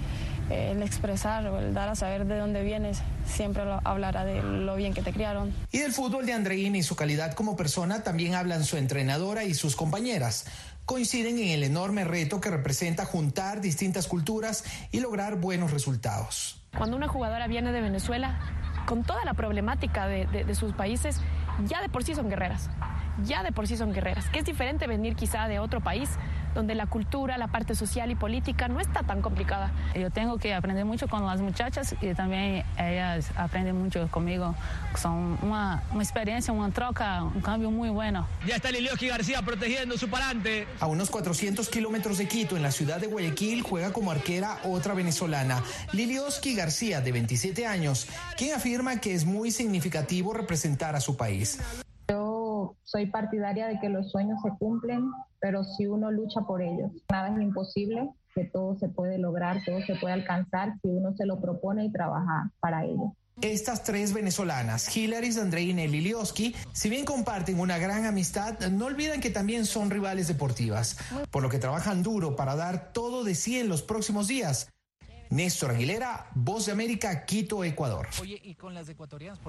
el 0.49 0.84
expresar 0.84 1.45
o 1.47 1.60
el 1.60 1.73
dar 1.73 1.89
a 1.89 1.95
saber 1.95 2.25
de 2.25 2.38
dónde 2.38 2.63
vienes 2.63 3.01
siempre 3.25 3.63
hablará 3.84 4.25
de 4.25 4.43
lo 4.43 4.75
bien 4.75 4.93
que 4.93 5.01
te 5.01 5.12
criaron. 5.12 5.53
Y 5.71 5.79
del 5.79 5.91
fútbol 5.91 6.25
de 6.25 6.34
Andreín 6.34 6.75
y 6.75 6.84
su 6.84 6.95
calidad 6.95 7.34
como 7.34 7.55
persona 7.55 8.03
también 8.03 8.36
hablan 8.36 8.63
su 8.63 8.77
entrenadora 8.77 9.43
y 9.43 9.53
sus 9.53 9.75
compañeras. 9.75 10.45
Coinciden 10.86 11.39
en 11.39 11.49
el 11.49 11.63
enorme 11.63 12.03
reto 12.03 12.39
que 12.39 12.51
representa 12.51 13.05
juntar 13.05 13.60
distintas 13.60 14.08
culturas 14.08 14.63
y 14.91 14.99
lograr 14.99 15.38
buenos 15.38 15.71
resultados. 15.71 16.62
Cuando 16.77 16.95
una 16.95 17.08
jugadora 17.08 17.47
viene 17.47 17.71
de 17.71 17.81
Venezuela, 17.81 18.39
con 18.86 19.03
toda 19.03 19.25
la 19.25 19.34
problemática 19.34 20.08
de, 20.08 20.27
de 20.27 20.55
sus 20.55 20.73
países, 20.73 21.21
ya 21.65 21.81
de 21.81 21.89
por 21.89 22.03
sí 22.03 22.13
son 22.13 22.29
guerreras. 22.29 22.69
Ya 23.23 23.41
de 23.41 23.51
por 23.51 23.65
sí 23.67 23.77
son 23.77 23.93
guerreras. 23.93 24.29
Que 24.29 24.39
es 24.39 24.45
diferente 24.45 24.86
venir 24.86 25.15
quizá 25.15 25.47
de 25.47 25.58
otro 25.60 25.81
país 25.81 26.10
donde 26.55 26.73
la 26.73 26.87
cultura, 26.87 27.37
la 27.37 27.47
parte 27.47 27.75
social 27.75 28.09
y 28.09 28.15
política 28.15 28.67
no 28.67 28.79
está 28.79 29.03
tan 29.03 29.21
complicada. 29.21 29.71
Yo 29.93 30.09
tengo 30.09 30.37
que 30.39 30.53
aprender 30.53 30.85
mucho 30.85 31.07
con 31.07 31.25
las 31.25 31.41
muchachas 31.41 31.95
y 32.01 32.13
también 32.15 32.63
ellas 32.79 33.29
aprenden 33.35 33.77
mucho 33.77 34.07
conmigo. 34.09 34.55
Son 34.99 35.37
una, 35.43 35.83
experiencia, 35.99 36.53
una 36.53 36.71
troca, 36.71 37.23
un 37.23 37.41
cambio 37.41 37.69
muy 37.69 37.89
bueno. 37.89 38.27
Ya 38.47 38.55
está 38.55 38.71
Lilioski 38.71 39.07
García 39.07 39.41
protegiendo 39.41 39.97
su 39.97 40.09
parante. 40.09 40.67
A 40.79 40.87
unos 40.87 41.09
400 41.09 41.69
kilómetros 41.69 42.17
de 42.17 42.27
Quito, 42.27 42.55
en 42.55 42.63
la 42.63 42.71
ciudad 42.71 42.99
de 42.99 43.07
Guayaquil, 43.07 43.61
juega 43.61 43.91
como 43.91 44.11
arquera 44.11 44.57
otra 44.63 44.93
venezolana, 44.93 45.61
Lilioski 45.91 46.55
García, 46.55 47.01
de 47.01 47.11
27 47.11 47.67
años, 47.67 48.07
quien 48.37 48.55
afirma 48.55 49.01
que 49.01 49.13
es 49.13 49.25
muy 49.25 49.51
significativo 49.51 50.33
representar 50.33 50.95
a 50.95 51.01
su 51.01 51.17
país. 51.17 51.59
Soy 52.86 53.08
partidaria 53.08 53.67
de 53.67 53.80
que 53.80 53.89
los 53.89 54.12
sueños 54.12 54.39
se 54.41 54.50
cumplen 54.58 55.12
pero 55.45 55.63
si 55.63 55.86
uno 55.86 56.10
lucha 56.10 56.41
por 56.41 56.63
ellos, 56.63 56.89
nada 57.08 57.30
es 57.30 57.39
imposible, 57.39 58.10
que 58.34 58.45
todo 58.45 58.80
se 58.80 58.89
puede 58.89 59.19
lograr, 59.19 59.62
todo 59.63 59.80
se 59.86 59.93
puede 59.93 60.15
alcanzar 60.15 60.74
si 60.82 60.88
uno 60.88 61.15
se 61.15 61.28
lo 61.28 61.39
propone 61.39 61.86
y 61.86 61.91
trabaja 61.91 62.52
para 62.60 62.84
ello. 62.84 63.13
Estas 63.41 63.84
tres 63.84 64.12
venezolanas, 64.12 64.98
Hilary, 64.98 65.38
Andreina 65.38 65.84
y 65.84 65.88
Lilioski, 65.88 66.56
si 66.74 66.89
bien 66.89 67.06
comparten 67.06 67.60
una 67.60 67.78
gran 67.78 68.06
amistad, 68.06 68.58
no 68.71 68.86
olvidan 68.88 69.21
que 69.21 69.30
también 69.30 69.67
son 69.67 69.91
rivales 69.91 70.28
deportivas, 70.28 70.98
por 71.30 71.43
lo 71.43 71.50
que 71.50 71.60
trabajan 71.60 72.02
duro 72.02 72.36
para 72.36 72.56
dar 72.56 72.91
todo 72.91 73.24
de 73.24 73.36
sí 73.36 73.60
en 73.60 73.69
los 73.69 73.84
próximos 73.84 74.28
días. 74.28 74.74
Néstor 75.30 75.69
Aguilera, 75.69 76.32
Voz 76.34 76.65
de 76.65 76.71
América, 76.71 77.24
Quito, 77.26 77.63
Ecuador. 77.63 78.08
Oye, 78.19 78.41
¿y 78.41 78.56
con 78.56 78.74
las 78.74 78.89
ecuatorianas? 78.89 79.39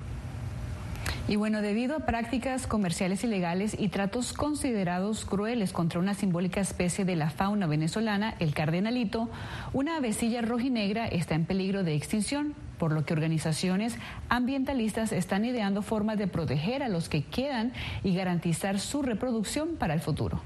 Y 1.28 1.36
bueno, 1.36 1.60
debido 1.60 1.96
a 1.96 2.06
prácticas 2.06 2.66
comerciales 2.66 3.24
ilegales 3.24 3.76
y 3.78 3.88
tratos 3.88 4.32
considerados 4.32 5.24
crueles 5.24 5.72
contra 5.72 5.98
una 5.98 6.14
simbólica 6.14 6.60
especie 6.60 7.04
de 7.04 7.16
la 7.16 7.30
fauna 7.30 7.66
venezolana, 7.66 8.34
el 8.38 8.54
cardenalito, 8.54 9.28
una 9.72 9.96
avecilla 9.96 10.40
rojinegra 10.40 11.06
está 11.06 11.34
en 11.34 11.44
peligro 11.44 11.82
de 11.82 11.94
extinción, 11.96 12.54
por 12.78 12.92
lo 12.92 13.04
que 13.04 13.12
organizaciones 13.12 13.96
ambientalistas 14.28 15.10
están 15.12 15.44
ideando 15.44 15.82
formas 15.82 16.18
de 16.18 16.28
proteger 16.28 16.82
a 16.82 16.88
los 16.88 17.08
que 17.08 17.24
quedan 17.24 17.72
y 18.04 18.14
garantizar 18.14 18.78
su 18.78 19.02
reproducción 19.02 19.76
para 19.76 19.94
el 19.94 20.00
futuro. 20.00 20.40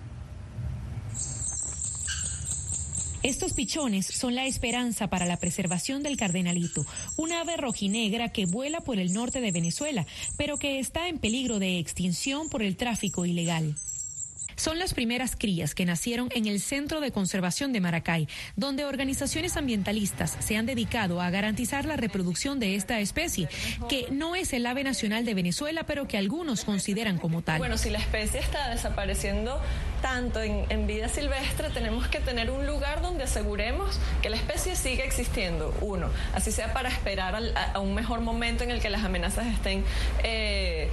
Estos 3.23 3.53
pichones 3.53 4.07
son 4.07 4.35
la 4.35 4.47
esperanza 4.47 5.09
para 5.09 5.27
la 5.27 5.37
preservación 5.37 6.03
del 6.03 6.17
cardenalito, 6.17 6.87
un 7.17 7.33
ave 7.33 7.59
rojinegra 7.59 8.31
que 8.31 8.47
vuela 8.47 8.81
por 8.81 8.99
el 8.99 9.13
norte 9.13 9.43
de 9.43 9.53
Venezuela, 9.53 10.07
pero 10.39 10.57
que 10.57 10.79
está 10.79 11.07
en 11.07 11.19
peligro 11.19 11.59
de 11.59 11.79
extinción 11.79 12.49
por 12.49 12.63
el 12.63 12.77
tráfico 12.77 13.27
ilegal. 13.27 13.75
Son 14.57 14.79
las 14.79 14.93
primeras 14.93 15.37
crías 15.37 15.75
que 15.75 15.87
nacieron 15.87 16.29
en 16.35 16.47
el 16.47 16.61
Centro 16.61 17.01
de 17.01 17.13
Conservación 17.13 17.73
de 17.73 17.81
Maracay, 17.81 18.29
donde 18.57 18.85
organizaciones 18.85 19.57
ambientalistas 19.57 20.37
se 20.39 20.57
han 20.57 20.67
dedicado 20.67 21.23
a 21.23 21.31
garantizar 21.31 21.87
la 21.87 21.97
reproducción 21.97 22.61
de 22.61 22.75
esta 22.75 23.01
especie, 23.01 23.49
que 23.89 24.09
no 24.11 24.35
es 24.35 24.53
el 24.53 24.67
ave 24.67 24.85
nacional 24.85 25.25
de 25.25 25.33
Venezuela, 25.33 25.85
pero 25.85 26.07
que 26.07 26.19
algunos 26.19 26.65
consideran 26.65 27.19
como 27.19 27.41
tal. 27.41 27.59
Bueno, 27.59 27.79
si 27.79 27.89
la 27.89 28.01
especie 28.01 28.41
está 28.41 28.69
desapareciendo 28.69 29.59
tanto 30.01 30.41
en, 30.41 30.87
vida 30.87 31.09
silvestre, 31.09 31.71
tenemos 31.71 32.09
que 32.09 32.21
tener 32.21 32.51
un 32.51 32.67
lugar 32.67 33.03
donde 33.03 33.25
aseguremos 33.25 33.99
que 34.23 34.31
la 34.31 34.37
especie 34.37 34.75
siga 34.77 35.05
existiendo, 35.05 35.75
uno, 35.81 36.09
así 36.35 36.53
sea 36.53 36.73
para 36.73 36.89
esperar 36.89 37.37
a, 37.75 37.79
un 37.79 37.95
mejor 37.95 38.21
momento 38.21 38.65
en 38.65 38.71
el 38.71 38.81
que 38.81 38.91
las 38.91 39.05
amenazas 39.05 39.47
estén 39.47 39.85
eh, 40.25 40.89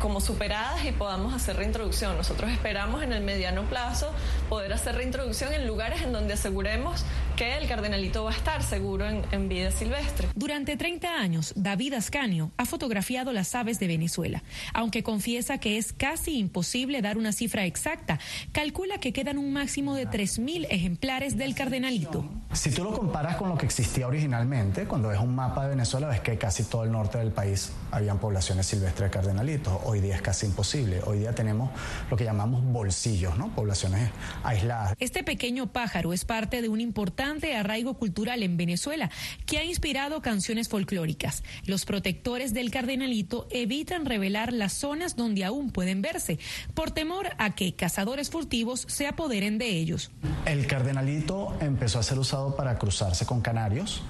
como 0.00 0.20
superadas 0.20 0.84
y 0.84 0.92
podamos 0.92 1.34
hacer 1.34 1.56
reintroducción. 1.56 2.16
Nosotros 2.16 2.50
esperamos 2.50 3.02
en 3.02 3.12
el 3.12 3.22
mediano 3.22 3.62
plazo 3.64 4.12
poder 4.48 4.72
hacer 4.72 4.96
reintroducción 4.96 5.52
en 5.52 5.66
lugares 5.66 6.02
en 6.02 6.12
donde 6.12 6.34
aseguremos 6.34 7.04
que 7.36 7.56
el 7.58 7.68
cardenalito 7.68 8.24
va 8.24 8.30
a 8.30 8.34
estar 8.34 8.62
seguro 8.62 9.06
en, 9.06 9.48
vida 9.48 9.70
silvestre. 9.70 10.28
Durante 10.34 10.76
30 10.76 11.20
años, 11.20 11.52
David 11.54 11.94
Ascanio 11.94 12.50
ha 12.56 12.64
fotografiado 12.64 13.32
las 13.32 13.54
aves 13.54 13.78
de 13.78 13.86
Venezuela. 13.86 14.42
Aunque 14.72 15.02
confiesa 15.02 15.58
que 15.58 15.76
es 15.76 15.92
casi 15.92 16.38
imposible 16.38 17.02
dar 17.02 17.18
una 17.18 17.32
cifra 17.32 17.66
exacta, 17.66 18.18
calcula 18.52 18.98
que 18.98 19.12
quedan 19.12 19.38
un 19.38 19.52
máximo 19.52 19.94
de 19.94 20.08
3.000 20.08 20.66
ejemplares 20.70 21.36
del 21.36 21.54
cardenalito. 21.54 22.28
Si 22.52 22.70
tú 22.70 22.84
lo 22.84 22.92
comparas 22.92 23.36
con 23.36 23.48
lo 23.48 23.58
que 23.58 23.66
existía 23.66 24.06
originalmente, 24.06 24.86
cuando 24.86 25.08
ves 25.08 25.20
un 25.20 25.34
mapa 25.34 25.64
de 25.64 25.70
Venezuela, 25.70 26.08
ves 26.08 26.20
que 26.20 26.38
casi 26.38 26.64
todo 26.64 26.84
el 26.84 26.92
norte 26.92 27.18
del 27.18 27.32
país 27.32 27.72
habían 27.90 28.18
poblaciones 28.18 28.66
silvestres 28.66 29.10
de 29.10 29.10
cardenalitos. 29.10 29.78
Hoy 29.84 30.00
día 30.00 30.14
es 30.14 30.22
casi 30.22 30.46
imposible. 30.46 31.00
Hoy 31.04 31.18
día 31.20 31.34
tenemos 31.34 31.70
lo 32.10 32.16
que 32.16 32.24
llamamos 32.24 32.64
bolsillos, 32.64 33.36
¿no? 33.36 33.54
Poblaciones 33.54 34.10
aisladas. 34.42 34.94
Este 34.98 35.22
pequeño 35.22 35.72
pájaro 35.72 36.12
es 36.12 36.24
parte 36.24 36.62
de 36.62 36.68
un 36.68 36.80
importante 36.80 37.54
arraigo 37.54 37.94
cultural 37.94 38.42
en 38.42 38.56
Venezuela 38.56 39.10
que 39.44 39.58
ha 39.58 39.64
inspirado 39.64 40.22
canciones 40.22 40.68
folclóricas. 40.68 41.42
Los 41.64 41.84
protectores 41.84 42.54
del 42.54 42.70
cardenalito 42.70 43.46
evitan 43.50 44.06
revelar 44.06 44.52
las 44.52 44.72
zonas 44.72 45.16
donde 45.16 45.44
aún 45.44 45.70
pueden 45.70 46.02
verse, 46.02 46.38
por 46.74 46.90
temor 46.90 47.30
a 47.38 47.54
que 47.54 47.74
cazadores 47.74 48.25
furtivos 48.30 48.84
se 48.88 49.06
apoderen 49.06 49.58
de 49.58 49.68
ellos. 49.68 50.10
El 50.44 50.66
cardenalito 50.66 51.56
empezó 51.60 51.98
a 51.98 52.02
ser 52.02 52.18
usado 52.18 52.56
para 52.56 52.78
cruzarse 52.78 53.26
con 53.26 53.40
canarios 53.40 54.02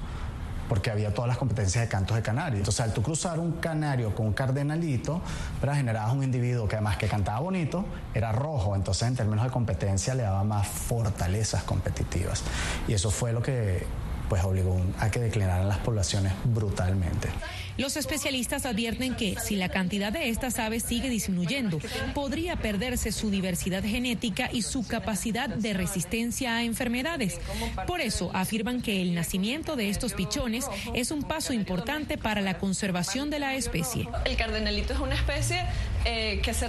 porque 0.68 0.90
había 0.90 1.14
todas 1.14 1.28
las 1.28 1.38
competencias 1.38 1.84
de 1.84 1.88
cantos 1.88 2.16
de 2.16 2.22
canario. 2.22 2.58
Entonces, 2.58 2.80
al 2.80 2.92
tú 2.92 3.02
cruzar 3.02 3.38
un 3.38 3.52
canario 3.52 4.14
con 4.14 4.26
un 4.26 4.32
cardenalito, 4.32 5.20
generabas 5.60 6.12
un 6.12 6.22
individuo 6.22 6.68
que 6.68 6.76
además 6.76 6.96
que 6.96 7.08
cantaba 7.08 7.40
bonito, 7.40 7.84
era 8.14 8.32
rojo, 8.32 8.74
entonces 8.74 9.08
en 9.08 9.16
términos 9.16 9.44
de 9.44 9.50
competencia 9.50 10.14
le 10.14 10.22
daba 10.22 10.44
más 10.44 10.66
fortalezas 10.66 11.62
competitivas. 11.64 12.42
Y 12.88 12.94
eso 12.94 13.10
fue 13.10 13.32
lo 13.32 13.42
que 13.42 13.86
pues 14.28 14.42
obligó 14.42 14.80
a 14.98 15.10
que 15.10 15.20
declinaran 15.20 15.68
las 15.68 15.78
poblaciones 15.78 16.32
brutalmente. 16.44 17.28
Los 17.76 17.96
especialistas 17.96 18.64
advierten 18.64 19.14
que 19.16 19.36
si 19.38 19.54
la 19.56 19.68
cantidad 19.68 20.10
de 20.10 20.30
estas 20.30 20.58
aves 20.58 20.82
sigue 20.82 21.10
disminuyendo, 21.10 21.78
podría 22.14 22.56
perderse 22.56 23.12
su 23.12 23.30
diversidad 23.30 23.82
genética 23.82 24.48
y 24.50 24.62
su 24.62 24.86
capacidad 24.86 25.48
de 25.48 25.74
resistencia 25.74 26.56
a 26.56 26.62
enfermedades. 26.62 27.38
Por 27.86 28.00
eso 28.00 28.30
afirman 28.32 28.80
que 28.80 29.02
el 29.02 29.14
nacimiento 29.14 29.76
de 29.76 29.90
estos 29.90 30.14
pichones 30.14 30.66
es 30.94 31.10
un 31.10 31.22
paso 31.22 31.52
importante 31.52 32.16
para 32.16 32.40
la 32.40 32.58
conservación 32.58 33.28
de 33.28 33.40
la 33.40 33.54
especie. 33.54 34.08
El 34.24 34.36
cardenalito 34.36 34.94
es 34.94 35.00
una 35.00 35.14
especie 35.14 35.62
eh, 36.06 36.40
que, 36.42 36.54
se 36.54 36.66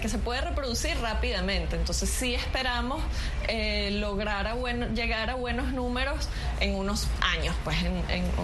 que 0.00 0.08
se 0.08 0.18
puede 0.18 0.40
reproducir 0.40 0.96
rápidamente, 1.00 1.76
entonces 1.76 2.10
sí 2.10 2.34
esperamos 2.34 3.00
eh, 3.46 3.90
lograr 3.92 4.48
a 4.48 4.54
bueno, 4.54 4.88
llegar 4.88 5.30
a 5.30 5.34
buenos 5.36 5.72
números 5.72 6.28
en 6.60 6.74
unos 6.74 7.06
años, 7.20 7.54
pues 7.62 7.76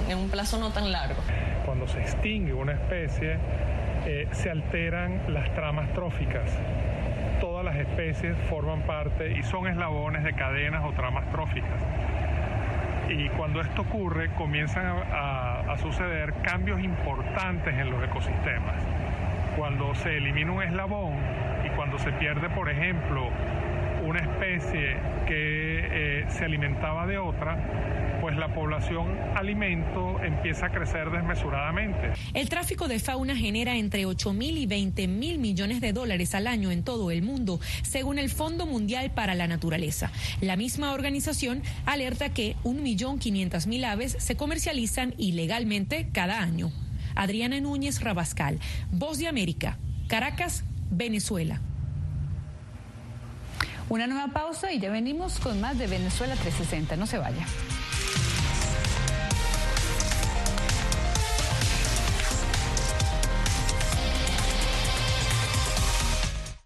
en 0.09 0.18
un 0.18 0.29
plazo 0.29 0.59
no 0.59 0.70
tan 0.70 0.92
largo 0.92 1.22
cuando 1.64 1.88
se 1.88 2.03
extingue 2.04 2.52
una 2.52 2.72
especie, 2.72 3.38
eh, 4.06 4.28
se 4.30 4.50
alteran 4.50 5.20
las 5.28 5.52
tramas 5.54 5.90
tróficas 5.94 6.60
todas 7.44 7.62
las 7.62 7.76
especies 7.76 8.34
forman 8.48 8.80
parte 8.82 9.32
y 9.32 9.42
son 9.42 9.66
eslabones 9.66 10.24
de 10.24 10.32
cadenas 10.32 10.82
o 10.84 10.92
tramas 10.92 11.30
tróficas. 11.30 11.78
Y 13.10 13.28
cuando 13.36 13.60
esto 13.60 13.82
ocurre, 13.82 14.30
comienzan 14.30 14.86
a, 15.12 15.76
suceder 15.76 16.32
cambios 16.42 16.80
importantes 16.82 17.74
en 17.74 17.90
los 17.90 18.02
ecosistemas. 18.02 18.76
Cuando 19.58 19.94
se 19.94 20.16
elimina 20.16 20.52
un 20.52 20.62
eslabón 20.62 21.14
y 21.66 21.68
cuando 21.76 21.98
se 21.98 22.12
pierde, 22.12 22.48
por 22.48 22.70
ejemplo, 22.70 23.28
una 24.06 24.20
especie 24.20 24.96
que 25.26 25.63
eh, 25.90 26.26
se 26.28 26.44
alimentaba 26.44 27.06
de 27.06 27.18
otra, 27.18 28.18
pues 28.20 28.36
la 28.36 28.54
población 28.54 29.18
alimento 29.34 30.22
empieza 30.22 30.66
a 30.66 30.70
crecer 30.70 31.10
desmesuradamente. 31.10 32.12
El 32.32 32.48
tráfico 32.48 32.88
de 32.88 32.98
fauna 32.98 33.36
genera 33.36 33.76
entre 33.76 34.06
8 34.06 34.32
mil 34.32 34.58
y 34.58 34.66
20 34.66 35.08
mil 35.08 35.38
millones 35.38 35.80
de 35.80 35.92
dólares 35.92 36.34
al 36.34 36.46
año 36.46 36.70
en 36.70 36.84
todo 36.84 37.10
el 37.10 37.22
mundo, 37.22 37.60
según 37.82 38.18
el 38.18 38.30
Fondo 38.30 38.66
Mundial 38.66 39.10
para 39.10 39.34
la 39.34 39.46
Naturaleza. 39.46 40.10
La 40.40 40.56
misma 40.56 40.92
organización 40.92 41.62
alerta 41.86 42.30
que 42.30 42.56
1.500.000 42.64 43.84
aves 43.84 44.16
se 44.18 44.36
comercializan 44.36 45.14
ilegalmente 45.18 46.08
cada 46.12 46.40
año. 46.40 46.72
Adriana 47.14 47.60
Núñez 47.60 48.00
Rabascal, 48.00 48.58
Voz 48.90 49.18
de 49.18 49.28
América, 49.28 49.78
Caracas, 50.08 50.64
Venezuela. 50.90 51.60
Una 53.88 54.06
nueva 54.06 54.28
pausa 54.28 54.72
y 54.72 54.78
ya 54.80 54.90
venimos 54.90 55.38
con 55.38 55.60
más 55.60 55.78
de 55.78 55.86
Venezuela 55.86 56.34
360. 56.34 56.96
No 56.96 57.06
se 57.06 57.18
vaya. 57.18 57.46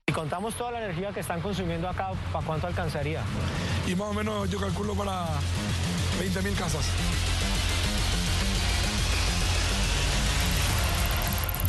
Si 0.06 0.12
contamos 0.12 0.54
toda 0.54 0.72
la 0.72 0.78
energía 0.84 1.12
que 1.12 1.20
están 1.20 1.40
consumiendo 1.40 1.88
acá, 1.88 2.10
¿para 2.32 2.46
cuánto 2.46 2.68
alcanzaría? 2.68 3.22
Y 3.86 3.94
más 3.94 4.08
o 4.08 4.14
menos 4.14 4.48
yo 4.48 4.60
calculo 4.60 4.94
para 4.94 5.26
20 6.20 6.42
mil 6.42 6.54
casas. 6.54 6.86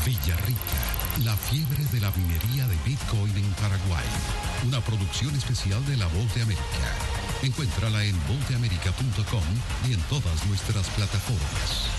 Villarrica, 0.06 1.26
la 1.26 1.36
fiebre 1.36 1.84
de 1.92 2.00
la 2.00 2.12
minería 2.12 2.68
de 2.68 2.76
Bitcoin 2.86 3.36
en 3.36 3.52
Paraguay. 3.54 4.49
Una 4.68 4.82
producción 4.82 5.34
especial 5.36 5.86
de 5.86 5.96
La 5.96 6.08
Voz 6.08 6.36
de 6.36 6.42
América. 6.42 6.64
Encuéntrala 7.44 8.04
en 8.04 8.16
vozdeamerica.com 8.28 9.44
y 9.90 9.94
en 9.94 10.02
todas 10.04 10.46
nuestras 10.48 10.88
plataformas. 10.90 11.99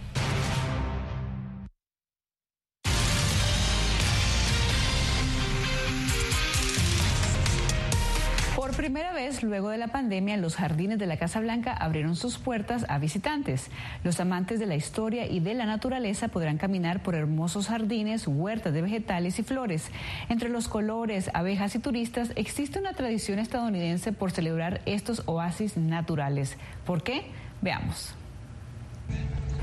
Primera 8.81 9.13
vez, 9.13 9.43
luego 9.43 9.69
de 9.69 9.77
la 9.77 9.89
pandemia, 9.89 10.37
los 10.37 10.55
jardines 10.55 10.97
de 10.97 11.05
la 11.05 11.17
Casa 11.17 11.39
Blanca 11.39 11.71
abrieron 11.71 12.15
sus 12.15 12.39
puertas 12.39 12.83
a 12.89 12.97
visitantes. 12.97 13.69
Los 14.03 14.19
amantes 14.19 14.59
de 14.59 14.65
la 14.65 14.75
historia 14.75 15.27
y 15.27 15.39
de 15.39 15.53
la 15.53 15.67
naturaleza 15.67 16.29
podrán 16.29 16.57
caminar 16.57 17.03
por 17.03 17.13
hermosos 17.13 17.67
jardines, 17.67 18.27
huertas 18.27 18.73
de 18.73 18.81
vegetales 18.81 19.37
y 19.37 19.43
flores. 19.43 19.91
Entre 20.29 20.49
los 20.49 20.67
colores, 20.67 21.29
abejas 21.35 21.75
y 21.75 21.79
turistas 21.79 22.31
existe 22.35 22.79
una 22.79 22.93
tradición 22.93 23.37
estadounidense 23.37 24.13
por 24.13 24.31
celebrar 24.31 24.81
estos 24.87 25.21
oasis 25.27 25.77
naturales. 25.77 26.57
¿Por 26.83 27.03
qué? 27.03 27.25
Veamos. 27.61 28.15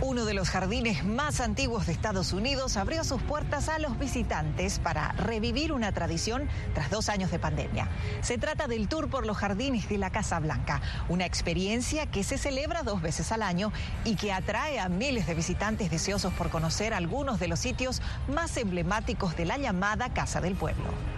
Uno 0.00 0.24
de 0.24 0.32
los 0.32 0.48
jardines 0.48 1.04
más 1.04 1.40
antiguos 1.40 1.86
de 1.86 1.92
Estados 1.92 2.32
Unidos 2.32 2.76
abrió 2.76 3.02
sus 3.02 3.20
puertas 3.20 3.68
a 3.68 3.80
los 3.80 3.98
visitantes 3.98 4.78
para 4.78 5.10
revivir 5.12 5.72
una 5.72 5.90
tradición 5.90 6.48
tras 6.72 6.88
dos 6.88 7.08
años 7.08 7.32
de 7.32 7.40
pandemia. 7.40 7.88
Se 8.20 8.38
trata 8.38 8.68
del 8.68 8.86
tour 8.86 9.10
por 9.10 9.26
los 9.26 9.36
jardines 9.36 9.88
de 9.88 9.98
la 9.98 10.10
Casa 10.10 10.38
Blanca, 10.38 10.80
una 11.08 11.26
experiencia 11.26 12.06
que 12.06 12.22
se 12.22 12.38
celebra 12.38 12.84
dos 12.84 13.02
veces 13.02 13.32
al 13.32 13.42
año 13.42 13.72
y 14.04 14.14
que 14.14 14.32
atrae 14.32 14.78
a 14.78 14.88
miles 14.88 15.26
de 15.26 15.34
visitantes 15.34 15.90
deseosos 15.90 16.32
por 16.32 16.48
conocer 16.48 16.94
algunos 16.94 17.40
de 17.40 17.48
los 17.48 17.58
sitios 17.58 18.00
más 18.28 18.56
emblemáticos 18.56 19.36
de 19.36 19.46
la 19.46 19.58
llamada 19.58 20.14
Casa 20.14 20.40
del 20.40 20.54
Pueblo. 20.54 21.17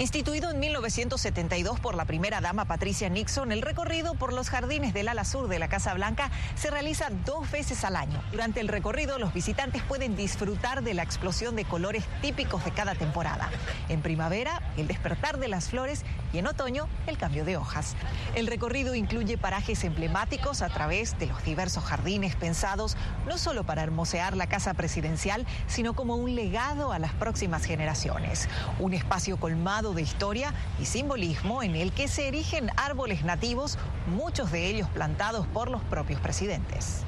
Instituido 0.00 0.50
en 0.50 0.58
1972 0.60 1.78
por 1.78 1.94
la 1.94 2.06
primera 2.06 2.40
dama 2.40 2.64
Patricia 2.64 3.10
Nixon, 3.10 3.52
el 3.52 3.60
recorrido 3.60 4.14
por 4.14 4.32
los 4.32 4.48
jardines 4.48 4.94
del 4.94 5.08
ala 5.08 5.26
sur 5.26 5.46
de 5.46 5.58
la 5.58 5.68
Casa 5.68 5.92
Blanca 5.92 6.30
se 6.54 6.70
realiza 6.70 7.10
dos 7.26 7.50
veces 7.50 7.84
al 7.84 7.96
año. 7.96 8.18
Durante 8.32 8.60
el 8.60 8.68
recorrido, 8.68 9.18
los 9.18 9.34
visitantes 9.34 9.82
pueden 9.82 10.16
disfrutar 10.16 10.82
de 10.82 10.94
la 10.94 11.02
explosión 11.02 11.54
de 11.54 11.66
colores 11.66 12.02
típicos 12.22 12.64
de 12.64 12.70
cada 12.70 12.94
temporada. 12.94 13.50
En 13.90 14.00
primavera, 14.00 14.62
el 14.78 14.88
despertar 14.88 15.38
de 15.38 15.48
las 15.48 15.68
flores 15.68 16.02
y 16.32 16.38
en 16.38 16.46
otoño, 16.46 16.88
el 17.06 17.18
cambio 17.18 17.44
de 17.44 17.56
hojas. 17.56 17.96
El 18.34 18.46
recorrido 18.46 18.94
incluye 18.94 19.38
parajes 19.38 19.84
emblemáticos 19.84 20.62
a 20.62 20.68
través 20.68 21.18
de 21.18 21.26
los 21.26 21.42
diversos 21.44 21.84
jardines 21.84 22.36
pensados 22.36 22.96
no 23.26 23.38
solo 23.38 23.64
para 23.64 23.82
hermosear 23.82 24.36
la 24.36 24.46
casa 24.46 24.74
presidencial, 24.74 25.46
sino 25.66 25.94
como 25.94 26.16
un 26.16 26.34
legado 26.34 26.92
a 26.92 26.98
las 26.98 27.12
próximas 27.12 27.64
generaciones. 27.64 28.48
Un 28.78 28.94
espacio 28.94 29.38
colmado 29.38 29.94
de 29.94 30.02
historia 30.02 30.54
y 30.80 30.84
simbolismo 30.84 31.62
en 31.62 31.74
el 31.74 31.92
que 31.92 32.08
se 32.08 32.28
erigen 32.28 32.70
árboles 32.76 33.24
nativos, 33.24 33.78
muchos 34.14 34.52
de 34.52 34.66
ellos 34.66 34.88
plantados 34.90 35.46
por 35.48 35.70
los 35.70 35.82
propios 35.84 36.20
presidentes. 36.20 37.04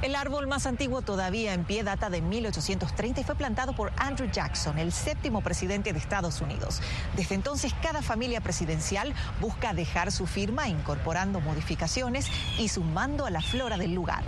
El 0.00 0.14
árbol 0.14 0.46
más 0.46 0.64
antiguo 0.66 1.02
todavía 1.02 1.54
en 1.54 1.64
pie 1.64 1.82
data 1.82 2.08
de 2.08 2.22
1830 2.22 3.20
y 3.20 3.24
fue 3.24 3.34
plantado 3.34 3.72
por 3.72 3.92
Andrew 3.96 4.30
Jackson, 4.30 4.78
el 4.78 4.92
séptimo 4.92 5.40
presidente 5.40 5.92
de 5.92 5.98
Estados 5.98 6.40
Unidos. 6.40 6.80
Desde 7.16 7.34
entonces, 7.34 7.74
cada 7.82 8.00
familia 8.00 8.40
presidencial 8.40 9.12
busca 9.40 9.74
dejar 9.74 10.12
su 10.12 10.28
firma 10.28 10.68
incorporando 10.68 11.40
modificaciones 11.40 12.28
y 12.58 12.68
sumando 12.68 13.26
a 13.26 13.30
la 13.30 13.40
flora 13.40 13.76
del 13.76 13.92
lugar. 13.92 14.22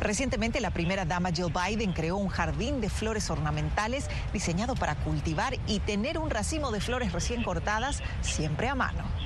Recientemente, 0.00 0.60
la 0.60 0.70
primera 0.70 1.04
dama 1.04 1.32
Jill 1.32 1.52
Biden 1.52 1.92
creó 1.92 2.16
un 2.18 2.28
jardín 2.28 2.80
de 2.80 2.88
flores 2.88 3.28
ornamentales 3.28 4.08
diseñado 4.32 4.76
para 4.76 4.94
cultivar 4.94 5.56
y 5.66 5.80
tener 5.80 6.18
un 6.18 6.30
racimo 6.30 6.70
de 6.70 6.80
flores 6.80 7.12
recién 7.12 7.42
cortadas 7.42 8.00
siempre 8.22 8.68
a 8.68 8.76
mano. 8.76 9.25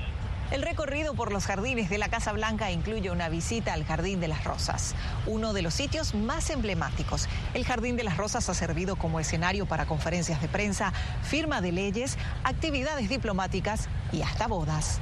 El 0.51 0.63
recorrido 0.63 1.13
por 1.13 1.31
los 1.31 1.45
jardines 1.45 1.89
de 1.89 1.97
la 1.97 2.09
Casa 2.09 2.33
Blanca 2.33 2.71
incluye 2.71 3.09
una 3.09 3.29
visita 3.29 3.71
al 3.71 3.85
Jardín 3.85 4.19
de 4.19 4.27
las 4.27 4.43
Rosas, 4.43 4.95
uno 5.25 5.53
de 5.53 5.61
los 5.61 5.73
sitios 5.73 6.13
más 6.13 6.49
emblemáticos. 6.49 7.29
El 7.53 7.63
Jardín 7.63 7.95
de 7.95 8.03
las 8.03 8.17
Rosas 8.17 8.49
ha 8.49 8.53
servido 8.53 8.97
como 8.97 9.21
escenario 9.21 9.65
para 9.65 9.85
conferencias 9.85 10.41
de 10.41 10.49
prensa, 10.49 10.91
firma 11.23 11.61
de 11.61 11.71
leyes, 11.71 12.17
actividades 12.43 13.07
diplomáticas 13.07 13.87
y 14.11 14.23
hasta 14.23 14.47
bodas. 14.47 14.99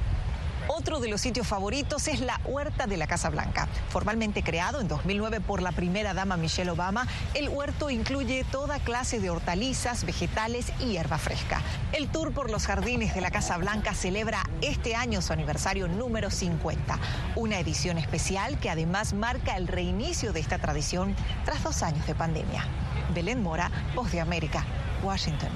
Otro 0.72 1.00
de 1.00 1.08
los 1.08 1.20
sitios 1.20 1.48
favoritos 1.48 2.06
es 2.06 2.20
la 2.20 2.40
Huerta 2.44 2.86
de 2.86 2.96
la 2.96 3.08
Casa 3.08 3.28
Blanca. 3.28 3.66
Formalmente 3.88 4.44
creado 4.44 4.80
en 4.80 4.86
2009 4.86 5.40
por 5.40 5.62
la 5.62 5.72
primera 5.72 6.14
dama 6.14 6.36
Michelle 6.36 6.70
Obama, 6.70 7.08
el 7.34 7.48
huerto 7.48 7.90
incluye 7.90 8.44
toda 8.44 8.78
clase 8.78 9.18
de 9.18 9.30
hortalizas, 9.30 10.04
vegetales 10.04 10.72
y 10.78 10.92
hierba 10.92 11.18
fresca. 11.18 11.60
El 11.92 12.08
tour 12.08 12.32
por 12.32 12.52
los 12.52 12.68
jardines 12.68 13.16
de 13.16 13.20
la 13.20 13.32
Casa 13.32 13.58
Blanca 13.58 13.94
celebra 13.94 14.44
este 14.62 14.94
año 14.94 15.22
su 15.22 15.32
aniversario 15.32 15.88
número 15.88 16.30
50, 16.30 17.00
una 17.34 17.58
edición 17.58 17.98
especial 17.98 18.60
que 18.60 18.70
además 18.70 19.12
marca 19.12 19.56
el 19.56 19.66
reinicio 19.66 20.32
de 20.32 20.38
esta 20.38 20.58
tradición 20.58 21.16
tras 21.44 21.64
dos 21.64 21.82
años 21.82 22.06
de 22.06 22.14
pandemia. 22.14 22.64
Belén 23.12 23.42
Mora, 23.42 23.72
Voz 23.96 24.12
de 24.12 24.20
América, 24.20 24.64
Washington. 25.02 25.50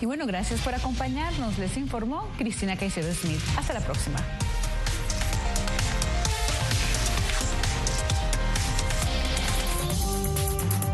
Y 0.00 0.06
bueno, 0.06 0.26
gracias 0.26 0.60
por 0.60 0.74
acompañarnos. 0.74 1.58
Les 1.58 1.76
informó 1.76 2.26
Cristina 2.38 2.76
Caicedo 2.76 3.12
Smith. 3.12 3.40
Hasta 3.56 3.74
la 3.74 3.80
próxima. 3.80 4.18